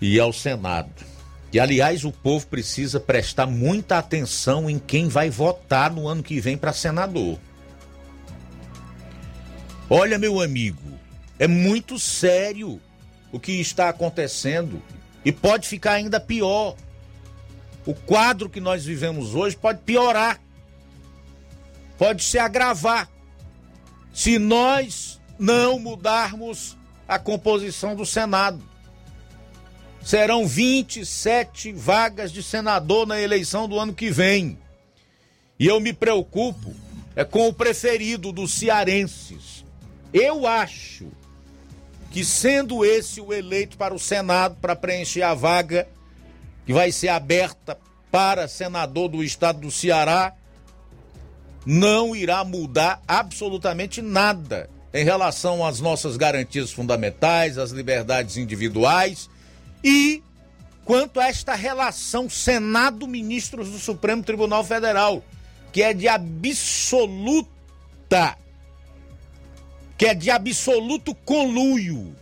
[0.02, 1.06] e ao Senado.
[1.54, 6.40] E aliás, o povo precisa prestar muita atenção em quem vai votar no ano que
[6.40, 7.40] vem para senador.
[9.90, 11.00] Olha, meu amigo,
[11.38, 12.82] é muito sério
[13.32, 14.82] o que está acontecendo
[15.24, 16.76] e pode ficar ainda pior.
[17.86, 20.42] O quadro que nós vivemos hoje pode piorar,
[21.98, 23.10] pode se agravar,
[24.14, 28.64] se nós não mudarmos a composição do Senado
[30.06, 34.58] serão 27 vagas de senador na eleição do ano que vem.
[35.60, 36.76] E eu me preocupo
[37.16, 39.66] é com o preferido dos cearenses.
[40.14, 41.08] Eu acho
[42.12, 45.88] que sendo esse o eleito para o Senado para preencher a vaga
[46.66, 47.78] que vai ser aberta
[48.12, 50.34] para senador do estado do Ceará,
[51.66, 59.30] não irá mudar absolutamente nada em relação às nossas garantias fundamentais, às liberdades individuais
[59.84, 60.24] e
[60.86, 65.24] quanto a esta relação Senado-Ministros do Supremo Tribunal Federal,
[65.74, 67.48] que é de absoluta,
[69.98, 72.16] que é de absoluto conluio.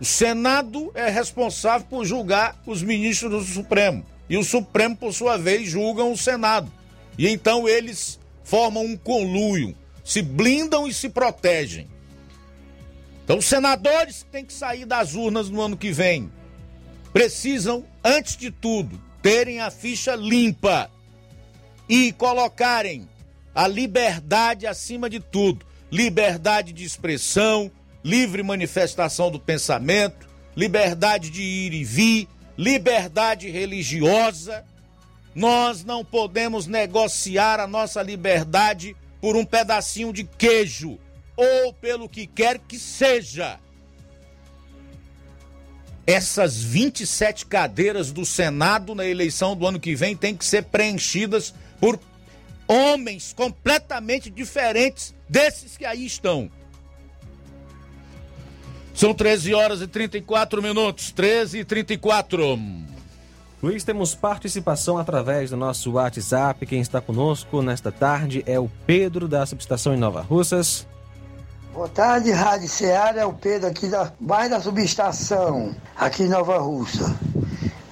[0.00, 4.04] O Senado é responsável por julgar os ministros do Supremo.
[4.28, 6.70] E o Supremo, por sua vez, julgam o Senado.
[7.16, 11.88] E então eles formam um conluio, se blindam e se protegem.
[13.24, 16.30] Então, os senadores têm que sair das urnas no ano que vem
[17.14, 20.90] precisam, antes de tudo, terem a ficha limpa
[21.88, 23.08] e colocarem
[23.54, 25.64] a liberdade acima de tudo.
[25.92, 27.70] Liberdade de expressão,
[28.04, 34.64] livre manifestação do pensamento, liberdade de ir e vir, liberdade religiosa.
[35.34, 40.98] Nós não podemos negociar a nossa liberdade por um pedacinho de queijo
[41.36, 43.58] ou pelo que quer que seja
[46.06, 51.54] essas 27 cadeiras do Senado na eleição do ano que vem têm que ser preenchidas
[51.80, 51.98] por
[52.68, 56.50] homens completamente diferentes desses que aí estão.
[58.94, 62.56] São 13 horas e 34 minutos, 13 e 34.
[63.60, 66.64] Luiz, temos participação através do nosso WhatsApp.
[66.64, 70.86] Quem está conosco nesta tarde é o Pedro da Subestação em Nova Russas.
[71.72, 76.56] Boa tarde, Rádio Ceará, é o Pedro aqui da bairro da subestação, aqui em Nova
[76.58, 77.18] Russa.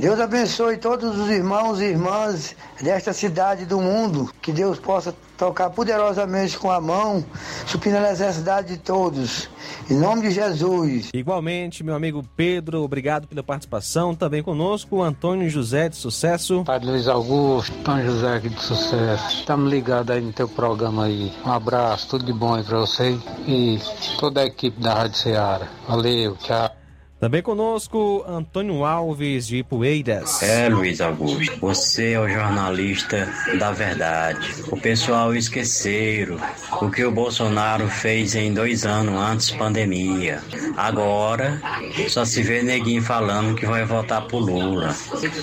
[0.03, 5.71] Deus abençoe todos os irmãos e irmãs desta cidade do mundo, que Deus possa tocar
[5.71, 7.25] poderosamente com a mão,
[7.69, 9.49] suprindo a necessidade de todos.
[9.89, 11.11] Em nome de Jesus.
[11.15, 14.13] Igualmente, meu amigo Pedro, obrigado pela participação.
[14.13, 16.65] Também conosco, o Antônio José de Sucesso.
[16.65, 19.37] Padre Luiz Augusto, Antônio José aqui de Sucesso.
[19.37, 21.33] Estamos ligados aí no teu programa aí.
[21.47, 23.17] Um abraço, tudo de bom aí pra você
[23.47, 23.79] e
[24.19, 25.69] toda a equipe da Rádio Ceará.
[25.87, 26.82] Valeu, tchau.
[27.23, 30.43] Também conosco, Antônio Alves de Poeiras.
[30.43, 34.53] É, Luiz Augusto, você é o jornalista da verdade.
[34.73, 36.37] O pessoal esqueceram
[36.81, 40.43] o que o Bolsonaro fez em dois anos antes da pandemia.
[40.77, 41.63] Agora,
[42.09, 44.93] só se vê neguinho falando que vai votar pro Lula.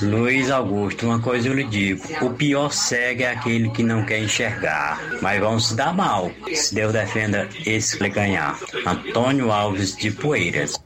[0.01, 4.19] Luiz Augusto, uma coisa eu lhe digo: o pior cego é aquele que não quer
[4.19, 4.99] enxergar.
[5.21, 8.59] Mas vamos se dar mal, se Deus defenda esse ganhar.
[8.85, 10.77] Antônio Alves de Poeiras.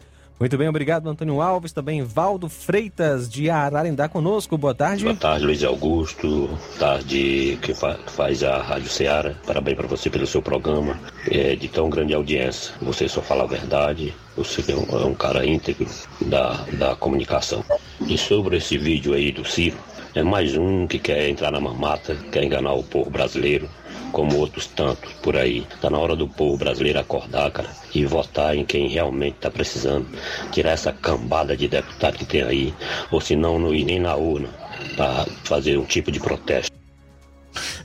[0.44, 1.72] Muito bem, obrigado, Antônio Alves.
[1.72, 4.58] Também Valdo Freitas, de Ararendá, conosco.
[4.58, 5.06] Boa tarde.
[5.06, 6.50] Boa tarde, Luiz Augusto.
[6.78, 9.36] Tarde que fa faz a Rádio Ceará.
[9.48, 11.00] Parabéns para você pelo seu programa
[11.32, 12.76] é, de tão grande audiência.
[12.82, 14.14] Você só fala a verdade.
[14.36, 15.88] Você é um, é um cara íntegro
[16.20, 17.64] da, da comunicação.
[18.06, 19.78] E sobre esse vídeo aí do Ciro,
[20.16, 23.68] é mais um que quer entrar na mamata, quer enganar o povo brasileiro
[24.12, 25.66] como outros tantos por aí.
[25.82, 30.08] Tá na hora do povo brasileiro acordar, cara, e votar em quem realmente tá precisando.
[30.52, 32.74] Tirar essa cambada de deputado que tem aí,
[33.12, 34.50] ou se não, não ir nem na urna
[34.96, 36.72] para fazer um tipo de protesto.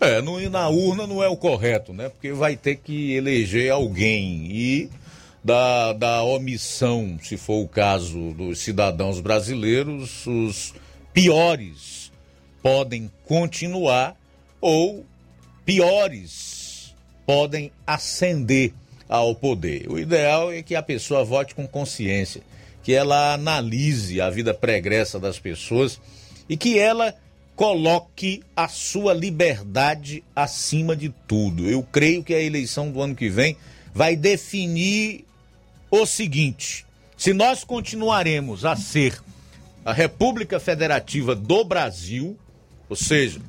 [0.00, 2.10] É, não ir na urna não é o correto, né?
[2.10, 4.90] Porque vai ter que eleger alguém e
[5.42, 10.74] da, da omissão, se for o caso dos cidadãos brasileiros, os
[11.14, 11.97] piores
[12.62, 14.16] podem continuar
[14.60, 15.04] ou
[15.64, 16.94] piores
[17.26, 18.72] podem ascender
[19.08, 19.90] ao poder.
[19.90, 22.42] O ideal é que a pessoa vote com consciência,
[22.82, 26.00] que ela analise a vida pregressa das pessoas
[26.48, 27.14] e que ela
[27.54, 31.68] coloque a sua liberdade acima de tudo.
[31.68, 33.56] Eu creio que a eleição do ano que vem
[33.92, 35.24] vai definir
[35.90, 36.86] o seguinte:
[37.16, 39.20] se nós continuaremos a ser
[39.84, 42.38] a República Federativa do Brasil,
[42.88, 43.40] ou seja,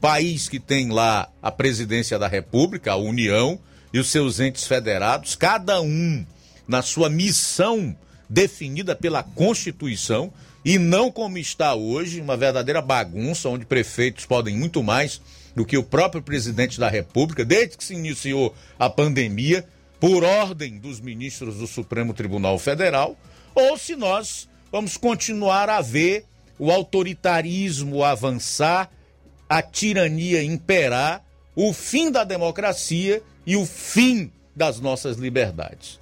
[0.00, 3.58] país que tem lá a presidência da República, a União
[3.92, 6.26] e os seus entes federados, cada um
[6.68, 7.96] na sua missão
[8.28, 10.32] definida pela Constituição
[10.64, 15.20] e não como está hoje, uma verdadeira bagunça onde prefeitos podem muito mais
[15.54, 19.64] do que o próprio presidente da República, desde que se iniciou a pandemia,
[19.98, 23.16] por ordem dos ministros do Supremo Tribunal Federal,
[23.54, 26.26] ou se nós vamos continuar a ver
[26.58, 28.90] o autoritarismo avançar
[29.48, 31.24] a tirania imperar,
[31.54, 36.00] o fim da democracia e o fim das nossas liberdades.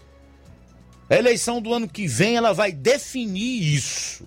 [1.10, 4.26] A eleição do ano que vem ela vai definir isso.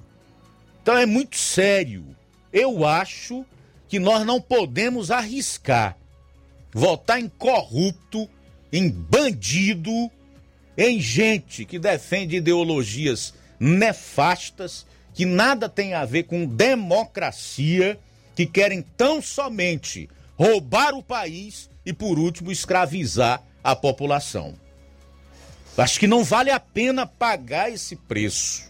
[0.82, 2.06] Então é muito sério.
[2.54, 3.46] Eu acho
[3.88, 5.98] que nós não podemos arriscar
[6.76, 8.30] votar em corrupto,
[8.70, 10.12] em bandido,
[10.78, 14.86] em gente que defende ideologias nefastas,
[15.16, 17.98] que nada tem a ver com democracia
[18.36, 24.54] que querem tão somente roubar o país e, por último, escravizar a população.
[25.78, 28.70] Acho que não vale a pena pagar esse preço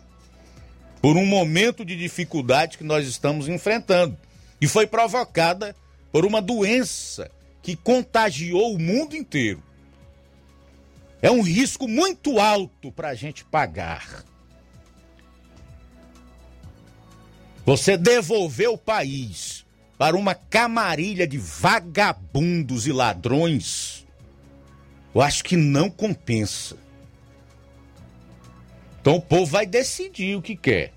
[1.02, 4.16] por um momento de dificuldade que nós estamos enfrentando
[4.62, 5.76] e foi provocada
[6.12, 7.30] por uma doença
[7.64, 9.64] que contagiou o mundo inteiro.
[11.24, 14.24] É um risco muito alto para a gente pagar.
[17.66, 19.66] Você devolver o país
[19.98, 24.06] para uma camarilha de vagabundos e ladrões,
[25.14, 26.78] eu acho que não compensa.
[29.02, 30.94] Então o povo vai decidir o que quer.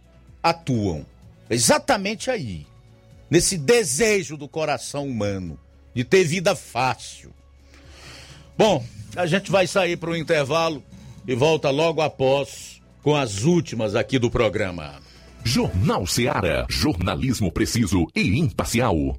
[0.43, 1.05] atuam.
[1.51, 2.67] Exatamente aí.
[3.29, 5.59] Nesse desejo do coração humano
[5.93, 7.35] de ter vida fácil.
[8.57, 8.85] Bom,
[9.17, 10.83] a gente vai sair para o intervalo
[11.27, 15.03] e volta logo após com as últimas aqui do programa.
[15.45, 16.67] Jornal Seara.
[16.71, 19.19] Jornalismo preciso e imparcial.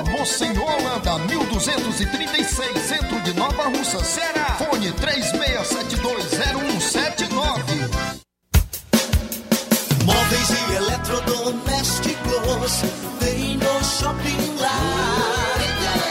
[0.00, 4.56] Rua Monsenhor Holanda, 1236, centro de Nova Russa, Ceará.
[4.56, 7.90] Fone 36720179.
[10.04, 12.82] Móveis e eletrodomésticos
[13.18, 15.58] tem no Shopping Lar.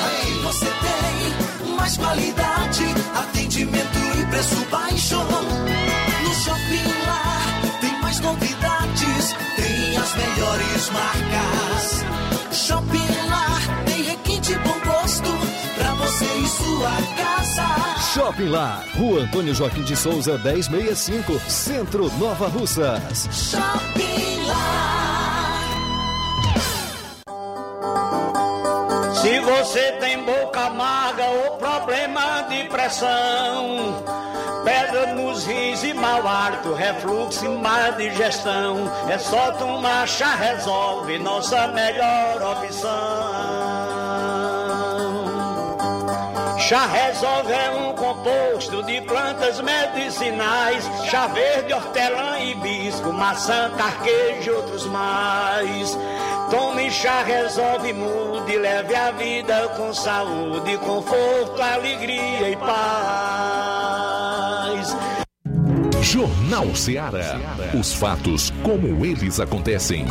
[0.06, 1.34] Aqui você tem
[1.76, 2.86] mais qualidade,
[3.16, 5.18] atendimento e preço baixo.
[5.18, 7.41] No Shopping Lar
[7.82, 11.99] tem mais novidades, tem as melhores marcas.
[16.80, 18.14] Sua casa.
[18.14, 23.28] Shopping Lá, Rua Antônio Joaquim de Souza, 1065, Centro Nova Russas.
[23.32, 25.60] Shopping Lar.
[29.14, 34.02] Se você tem boca amarga ou problema de pressão,
[34.64, 41.20] pedra nos rins e mau hálito, refluxo e má digestão, é só tomar chá resolve,
[41.20, 43.69] nossa melhor opção.
[46.70, 54.54] Chá resolve é um composto de plantas medicinais, chá verde, hortelã, hibisco, maçã, carquejo e
[54.54, 55.98] outros mais.
[56.52, 62.76] Tome chá, resolve, mude, leve a vida com saúde, conforto, alegria e paz.
[66.04, 67.36] Jornal Ceará.
[67.74, 70.06] Os fatos como eles acontecem.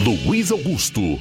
[0.00, 1.20] Luiz Augusto.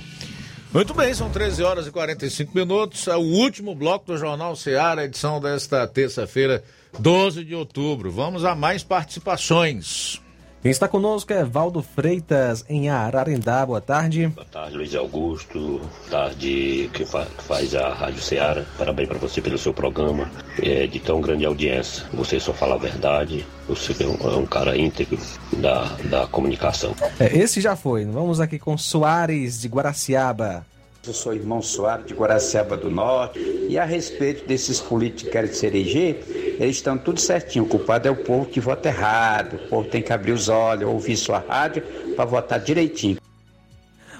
[0.73, 3.05] Muito bem, são 13 horas e 45 minutos.
[3.05, 6.63] É o último bloco do Jornal Ceará, edição desta terça-feira,
[6.97, 8.09] 12 de outubro.
[8.09, 10.21] Vamos a mais participações.
[10.61, 13.65] Quem está conosco é Valdo Freitas, em Ararendá.
[13.65, 14.27] Boa tarde.
[14.27, 15.81] Boa tarde, Luiz Augusto.
[16.07, 18.63] Tarde que, fa que faz a Rádio Ceará.
[18.77, 20.29] Parabéns para você pelo seu programa.
[20.61, 22.05] É de tão grande audiência.
[22.13, 23.43] Você só fala a verdade.
[23.67, 25.17] Você é um, é um cara íntegro
[25.53, 26.93] da, da comunicação.
[27.19, 28.05] É, esse já foi.
[28.05, 30.63] Vamos aqui com Soares de Guaraciaba.
[31.05, 33.39] Eu sou irmão Soares de Guaraciaba do Norte.
[33.67, 36.23] E a respeito desses políticos que querem se eleger,
[36.59, 37.65] eles estão tudo certinho.
[37.65, 39.55] O culpado é o povo que vota errado.
[39.55, 41.81] O povo tem que abrir os olhos, ouvir sua rádio
[42.15, 43.17] para votar direitinho.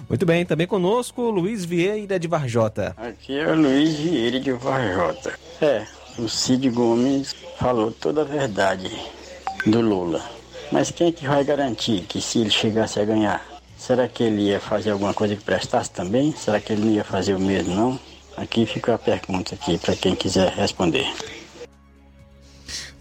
[0.10, 2.95] Muito bem, também conosco Luiz Vieira de Varjota.
[2.98, 5.34] Aqui é o Luiz Vieira de Varjota.
[5.62, 5.86] É,
[6.18, 8.91] o Cid Gomes falou toda a verdade
[9.68, 10.22] do Lula.
[10.72, 13.51] Mas quem é que vai garantir que se ele chegasse a ganhar,
[13.82, 16.34] será que ele ia fazer alguma coisa que prestasse também?
[16.38, 17.99] Será que ele não ia fazer o mesmo não?
[18.38, 21.12] Aqui fica a pergunta aqui para quem quiser responder.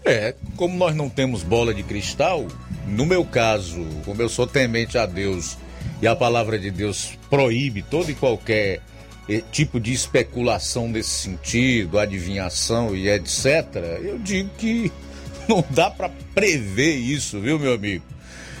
[0.03, 2.47] É, como nós não temos bola de cristal,
[2.87, 5.55] no meu caso, como eu sou temente a Deus
[6.01, 8.81] e a palavra de Deus proíbe todo e qualquer
[9.29, 14.91] eh, tipo de especulação nesse sentido, adivinhação e etc., eu digo que
[15.47, 18.03] não dá para prever isso, viu, meu amigo?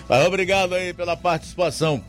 [0.07, 2.03] Mas obrigado aí pela participação.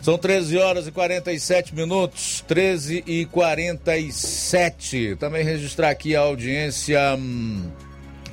[0.00, 5.16] São 13 horas e 47 minutos, 13 e 47.
[5.18, 7.16] Também registrar aqui a audiência.
[7.16, 7.70] Hum,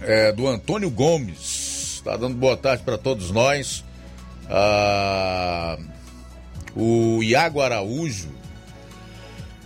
[0.02, 1.96] é, do Antônio Gomes.
[1.96, 3.84] Está dando boa tarde para todos nós.
[4.50, 5.78] Ah,
[6.76, 8.30] o Iago Araújo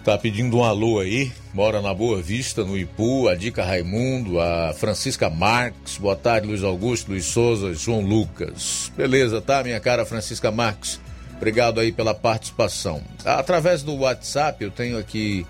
[0.05, 1.31] está pedindo um alô aí.
[1.51, 3.27] Mora na Boa Vista, no Ipu.
[3.27, 5.97] A Dica Raimundo, a Francisca Marques.
[5.97, 8.91] Boa tarde, Luiz Augusto, Luiz Souza, João Lucas.
[8.95, 10.99] Beleza, tá, minha cara Francisca Marques?
[11.35, 13.01] Obrigado aí pela participação.
[13.25, 15.43] Através do WhatsApp eu tenho aqui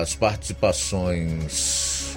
[0.00, 2.16] as participações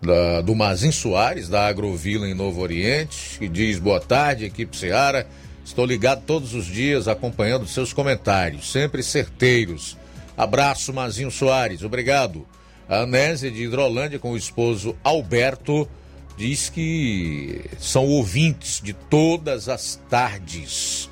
[0.00, 5.26] da, do Mazin Soares, da Agrovila em Novo Oriente, que diz boa tarde, equipe Seara.
[5.70, 9.96] Estou ligado todos os dias acompanhando seus comentários, sempre certeiros.
[10.36, 12.44] Abraço, Mazinho Soares, obrigado.
[12.88, 15.88] A Anésia de Hidrolândia com o esposo Alberto
[16.36, 21.08] diz que são ouvintes de todas as tardes.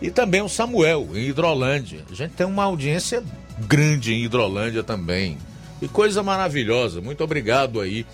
[0.00, 2.02] E também o Samuel, em Hidrolândia.
[2.10, 3.22] A gente tem uma audiência
[3.68, 5.36] grande em Hidrolândia também.
[5.82, 7.02] E coisa maravilhosa.
[7.02, 8.06] Muito obrigado aí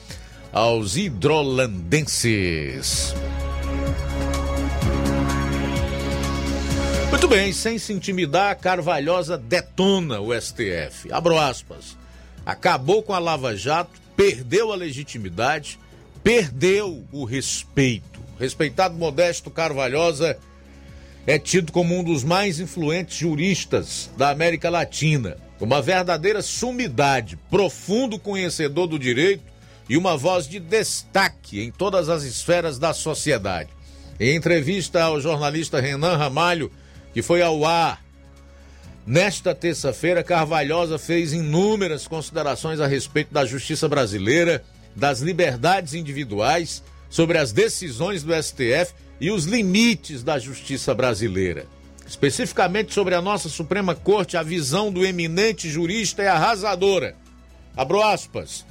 [0.52, 3.14] aos hidrolandenses.
[7.18, 11.10] Muito bem, sem se intimidar, Carvalhosa detona o STF.
[11.10, 11.96] Abro aspas.
[12.46, 15.80] Acabou com a Lava Jato, perdeu a legitimidade,
[16.22, 18.20] perdeu o respeito.
[18.38, 20.38] Respeitado Modesto Carvalhosa
[21.26, 28.16] é tido como um dos mais influentes juristas da América Latina uma verdadeira sumidade, profundo
[28.16, 29.42] conhecedor do direito
[29.88, 33.70] e uma voz de destaque em todas as esferas da sociedade.
[34.20, 36.70] Em entrevista ao jornalista Renan Ramalho,
[37.18, 38.00] que foi ao ar
[39.04, 44.62] nesta terça-feira, Carvalhosa fez inúmeras considerações a respeito da justiça brasileira,
[44.94, 46.80] das liberdades individuais,
[47.10, 51.66] sobre as decisões do STF e os limites da justiça brasileira.
[52.06, 57.16] Especificamente sobre a nossa Suprema Corte, a visão do eminente jurista é arrasadora.
[57.76, 58.64] Abro aspas.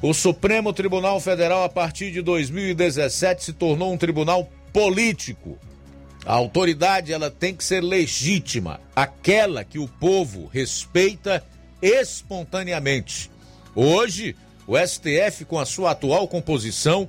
[0.00, 5.58] O Supremo Tribunal Federal, a partir de 2017, se tornou um tribunal político.
[6.24, 11.44] A autoridade ela tem que ser legítima, aquela que o povo respeita
[11.80, 13.30] espontaneamente.
[13.74, 14.36] Hoje,
[14.66, 17.08] o STF, com a sua atual composição,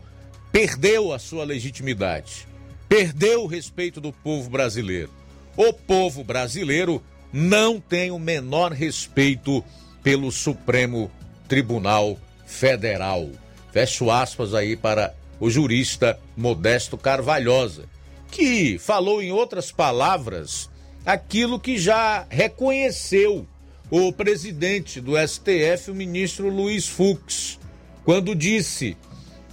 [0.51, 2.47] perdeu a sua legitimidade,
[2.87, 5.21] perdeu o respeito do povo brasileiro
[5.55, 9.63] o povo brasileiro não tem o menor respeito
[10.01, 11.11] pelo Supremo
[11.47, 13.29] Tribunal Federal.
[13.71, 17.85] Fecho aspas aí para o jurista Modesto Carvalhosa,
[18.31, 20.69] que falou em outras palavras
[21.05, 23.45] aquilo que já reconheceu
[23.89, 27.59] o presidente do STF, o ministro Luiz Fux,
[28.05, 28.95] quando disse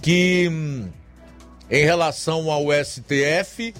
[0.01, 0.87] que hum,
[1.69, 3.73] em relação ao STF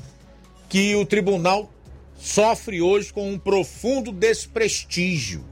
[0.68, 1.72] que o tribunal
[2.20, 5.46] sofre hoje com um profundo desprestígio.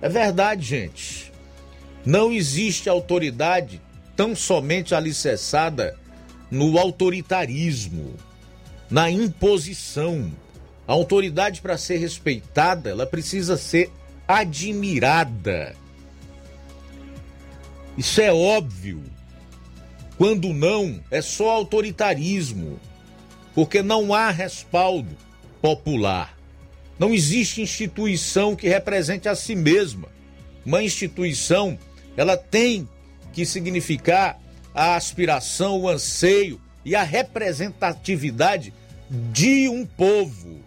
[0.00, 1.32] É verdade, gente.
[2.04, 3.80] Não existe autoridade
[4.16, 5.98] tão somente alicerçada
[6.50, 8.14] no autoritarismo,
[8.90, 10.32] na imposição.
[10.86, 13.90] A autoridade, para ser respeitada, ela precisa ser
[14.26, 15.74] admirada.
[17.96, 19.02] Isso é óbvio.
[20.16, 22.80] Quando não, é só autoritarismo,
[23.54, 25.16] porque não há respaldo
[25.60, 26.36] popular.
[26.98, 30.08] Não existe instituição que represente a si mesma.
[30.64, 31.78] Uma instituição,
[32.16, 32.88] ela tem
[33.32, 34.40] que significar
[34.74, 38.72] a aspiração, o anseio e a representatividade
[39.10, 40.60] de um povo,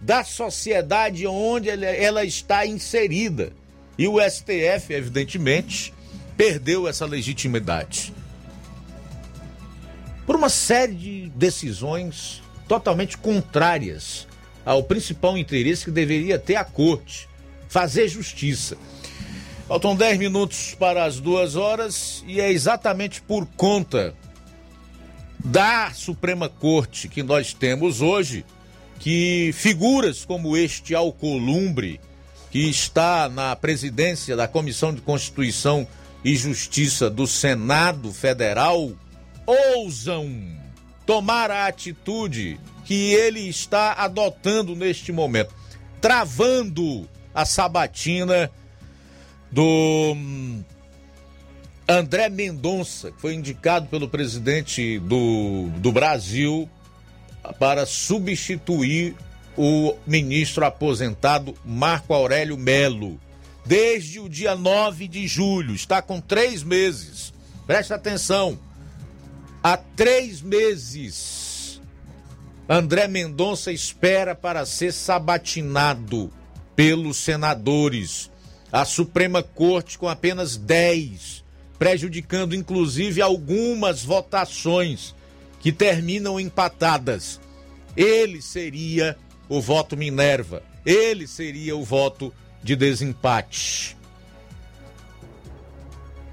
[0.00, 3.52] da sociedade onde ela está inserida.
[3.98, 5.92] E o STF, evidentemente,
[6.36, 8.14] perdeu essa legitimidade.
[10.24, 14.28] Por uma série de decisões totalmente contrárias
[14.64, 17.28] ao principal interesse que deveria ter a corte:
[17.68, 18.76] fazer justiça.
[19.66, 24.14] Faltam 10 minutos para as duas horas e é exatamente por conta
[25.44, 28.44] da Suprema Corte que nós temos hoje
[28.98, 32.00] que figuras como este Alcolumbre,
[32.50, 35.86] que está na presidência da Comissão de Constituição
[36.24, 38.92] e Justiça do Senado Federal,
[39.46, 40.32] ousam
[41.04, 45.54] tomar a atitude que ele está adotando neste momento,
[46.00, 48.50] travando a sabatina
[49.50, 50.64] do hum,
[51.88, 56.68] André Mendonça, que foi indicado pelo presidente do, do Brasil
[57.58, 59.14] para substituir
[59.56, 63.20] o ministro aposentado Marco Aurélio Melo.
[63.66, 67.32] Desde o dia 9 de julho, está com três meses.
[67.66, 68.58] Presta atenção.
[69.62, 71.44] Há três meses
[72.68, 76.32] André Mendonça espera para ser sabatinado
[76.74, 78.30] pelos senadores.
[78.72, 81.43] A Suprema Corte com apenas 10,
[81.78, 85.14] prejudicando inclusive algumas votações
[85.60, 87.40] que terminam empatadas.
[87.96, 89.16] Ele seria
[89.48, 92.32] o voto Minerva, ele seria o voto
[92.62, 93.96] de desempate.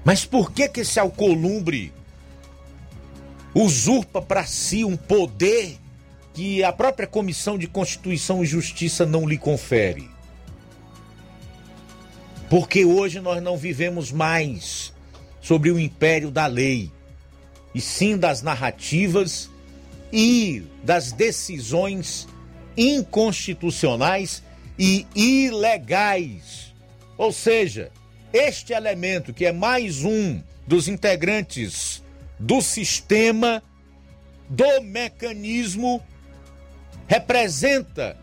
[0.04, 1.92] Mas por que que esse Alcolumbre
[3.54, 5.78] usurpa para si um poder
[6.34, 10.10] que a própria Comissão de Constituição e Justiça não lhe confere.
[12.48, 14.91] Porque hoje nós não vivemos mais
[15.42, 16.90] sobre o império da lei,
[17.74, 19.50] e sim das narrativas
[20.12, 22.28] e das decisões
[22.76, 24.42] inconstitucionais
[24.78, 26.72] e ilegais.
[27.18, 27.90] Ou seja,
[28.32, 32.02] este elemento que é mais um dos integrantes
[32.38, 33.62] do sistema
[34.48, 36.02] do mecanismo
[37.06, 38.16] representa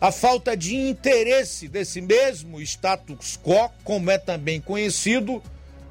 [0.00, 5.42] a falta de interesse desse mesmo status quo, como é também conhecido,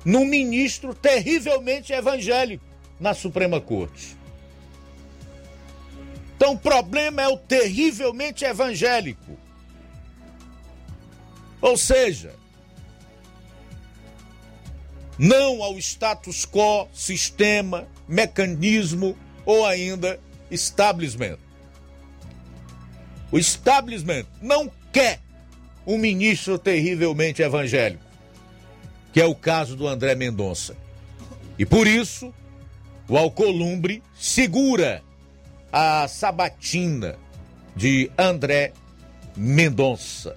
[0.07, 2.63] num ministro terrivelmente evangélico
[2.97, 4.15] na Suprema Corte.
[6.37, 9.37] Então o problema é o terrivelmente evangélico.
[11.59, 12.33] Ou seja,
[15.19, 21.37] não ao status quo, sistema, mecanismo ou ainda establishment.
[23.29, 25.19] O establishment não quer
[25.85, 28.06] um ministro terrivelmente evangélico,
[29.13, 30.75] que é o caso do André Mendonça.
[31.57, 32.33] E por isso,
[33.07, 35.01] o Alcolumbre segura
[35.71, 37.17] a sabatina
[37.75, 38.73] de André
[39.35, 40.35] Mendonça,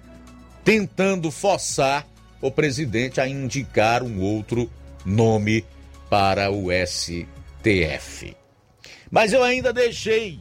[0.65, 2.07] tentando forçar
[2.41, 4.71] o presidente a indicar um outro
[5.05, 5.65] nome
[6.09, 8.37] para o STF.
[9.11, 10.41] Mas eu ainda deixei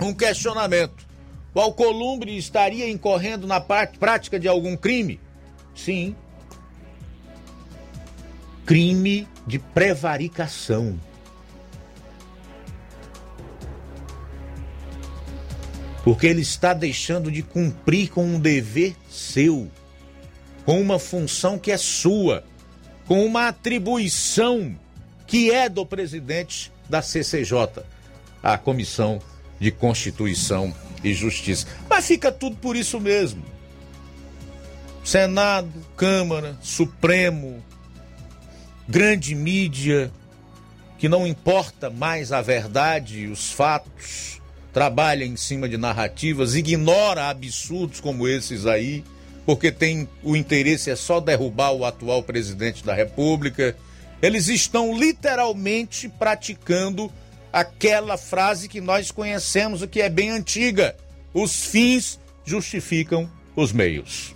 [0.00, 1.06] um questionamento.
[1.54, 5.20] O Alcolumbre estaria incorrendo na prática de algum crime?
[5.74, 6.14] Sim.
[8.64, 10.98] Crime de prevaricação.
[16.04, 19.70] Porque ele está deixando de cumprir com um dever seu,
[20.64, 22.44] com uma função que é sua,
[23.06, 24.74] com uma atribuição
[25.26, 27.84] que é do presidente da CCJ,
[28.42, 29.20] a Comissão
[29.60, 30.74] de Constituição
[31.04, 31.66] e Justiça.
[31.88, 33.44] Mas fica tudo por isso mesmo.
[35.04, 37.62] Senado, Câmara, Supremo,
[38.90, 40.10] grande mídia,
[40.98, 44.42] que não importa mais a verdade os fatos,
[44.72, 49.04] trabalha em cima de narrativas, ignora absurdos como esses aí,
[49.46, 53.76] porque tem o interesse é só derrubar o atual presidente da República.
[54.20, 57.10] Eles estão literalmente praticando
[57.52, 60.96] aquela frase que nós conhecemos, o que é bem antiga:
[61.32, 64.34] os fins justificam os meios.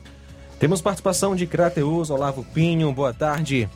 [0.61, 3.69] Temos participação de Crateus, Olavo Pinho, boa tarde.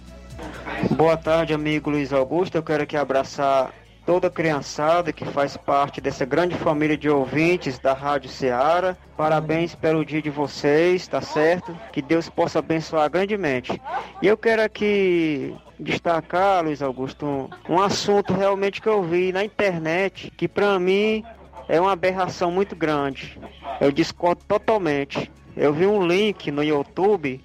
[0.97, 2.57] Boa tarde, amigo Luiz Augusto.
[2.57, 3.73] Eu quero aqui abraçar
[4.07, 8.97] toda a criançada que faz parte dessa grande família de ouvintes da Rádio Ceará.
[9.17, 11.77] Parabéns pelo dia de vocês, tá certo?
[11.93, 13.81] Que Deus possa abençoar grandemente.
[14.23, 20.33] E eu quero aqui destacar, Luiz Augusto, um, assunto realmente que eu vi na internet
[20.37, 21.23] que para mim
[21.69, 23.39] é uma aberração muito grande.
[23.81, 25.31] Eu discordo totalmente.
[25.57, 27.43] Eu vi um link no YouTube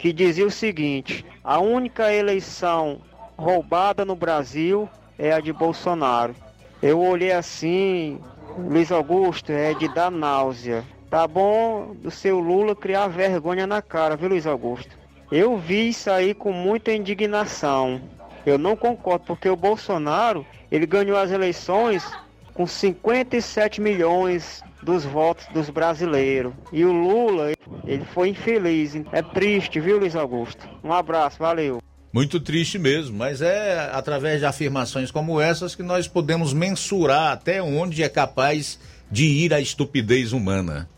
[0.00, 3.02] que dizia o seguinte: a única eleição
[3.36, 6.34] roubada no Brasil é a de Bolsonaro.
[6.82, 8.18] Eu olhei assim,
[8.58, 10.82] Luiz Augusto, é de dar náusea.
[11.10, 14.98] Tá bom do seu Lula criar vergonha na cara, viu, Luiz Augusto?
[15.30, 18.00] Eu vi isso aí com muita indignação.
[18.46, 22.10] Eu não concordo, porque o Bolsonaro, ele ganhou as eleições
[22.54, 26.52] com 57 milhões dos votos dos brasileiros.
[26.72, 27.52] E o Lula,
[27.86, 28.94] ele foi infeliz.
[29.12, 30.68] É triste, viu, Luiz Augusto?
[30.82, 31.80] Um abraço, valeu.
[32.12, 37.62] Muito triste mesmo, mas é através de afirmações como essas que nós podemos mensurar até
[37.62, 38.80] onde é capaz
[39.10, 40.88] de ir a estupidez humana.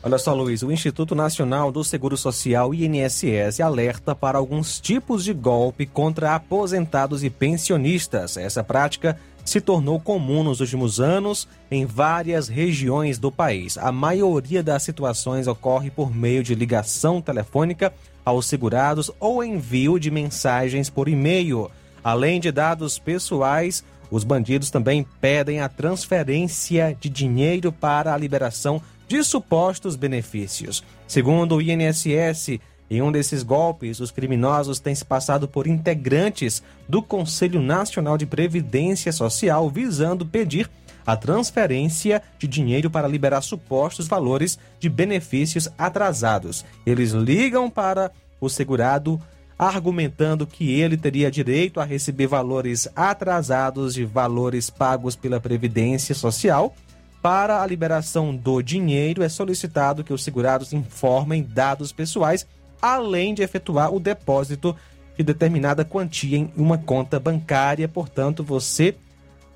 [0.00, 5.32] Olha só, Luiz, o Instituto Nacional do Seguro Social, INSS, alerta para alguns tipos de
[5.32, 8.36] golpe contra aposentados e pensionistas.
[8.36, 9.18] Essa prática
[9.48, 13.78] se tornou comum nos últimos anos em várias regiões do país.
[13.78, 17.92] A maioria das situações ocorre por meio de ligação telefônica
[18.22, 21.70] aos segurados ou envio de mensagens por e-mail.
[22.04, 28.82] Além de dados pessoais, os bandidos também pedem a transferência de dinheiro para a liberação
[29.08, 30.84] de supostos benefícios.
[31.06, 32.60] Segundo o INSS,
[32.90, 38.24] em um desses golpes, os criminosos têm se passado por integrantes do Conselho Nacional de
[38.24, 40.70] Previdência Social, visando pedir
[41.06, 46.64] a transferência de dinheiro para liberar supostos valores de benefícios atrasados.
[46.84, 48.10] Eles ligam para
[48.40, 49.20] o segurado
[49.58, 56.74] argumentando que ele teria direito a receber valores atrasados de valores pagos pela Previdência Social.
[57.20, 62.46] Para a liberação do dinheiro, é solicitado que os segurados informem dados pessoais,
[62.80, 64.74] além de efetuar o depósito
[65.16, 67.88] de determinada quantia em uma conta bancária.
[67.88, 68.94] Portanto, você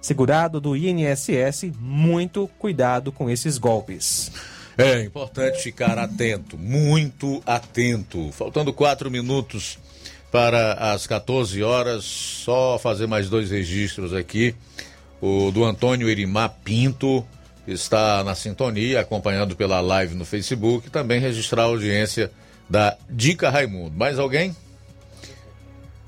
[0.00, 4.32] segurado do INSS, muito cuidado com esses golpes.
[4.76, 8.32] É importante ficar atento, muito atento.
[8.32, 9.78] Faltando quatro minutos
[10.30, 14.54] para as 14 horas, só fazer mais dois registros aqui.
[15.20, 17.24] O do Antônio Erimar Pinto
[17.66, 20.90] está na sintonia, acompanhado pela live no Facebook.
[20.90, 22.32] Também registrar a audiência
[22.72, 23.94] da Dica Raimundo.
[23.94, 24.56] Mais alguém?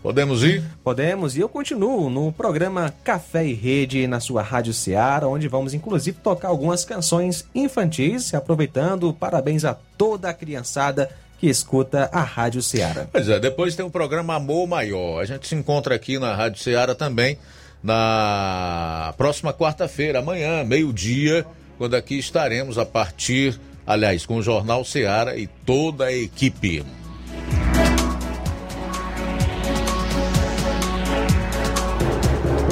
[0.02, 0.64] Podemos ir?
[0.82, 5.74] Podemos, e eu continuo no programa Café e Rede na sua Rádio Ceará, onde vamos
[5.74, 12.62] inclusive tocar algumas canções infantis, aproveitando, parabéns a toda a criançada que escuta a Rádio
[12.62, 13.06] Ceará.
[13.12, 15.20] Pois é, depois tem o programa Amor Maior.
[15.20, 17.38] A gente se encontra aqui na Rádio Ceará também
[17.82, 21.44] na próxima quarta-feira, amanhã, meio-dia,
[21.76, 26.84] quando aqui estaremos a partir, aliás, com o Jornal Ceará e toda a equipe.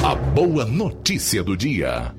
[0.03, 2.13] A boa notícia do dia.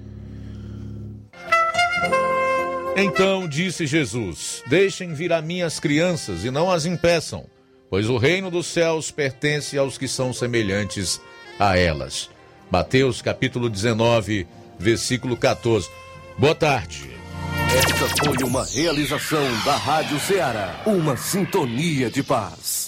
[2.97, 7.45] Então disse Jesus: Deixem vir a minhas crianças e não as impeçam,
[7.91, 11.21] pois o reino dos céus pertence aos que são semelhantes
[11.59, 12.31] a elas.
[12.71, 14.47] Mateus capítulo 19,
[14.79, 15.89] versículo 14.
[16.39, 17.14] Boa tarde.
[17.77, 22.84] Esta foi uma realização da Rádio Ceará, uma sintonia de paz.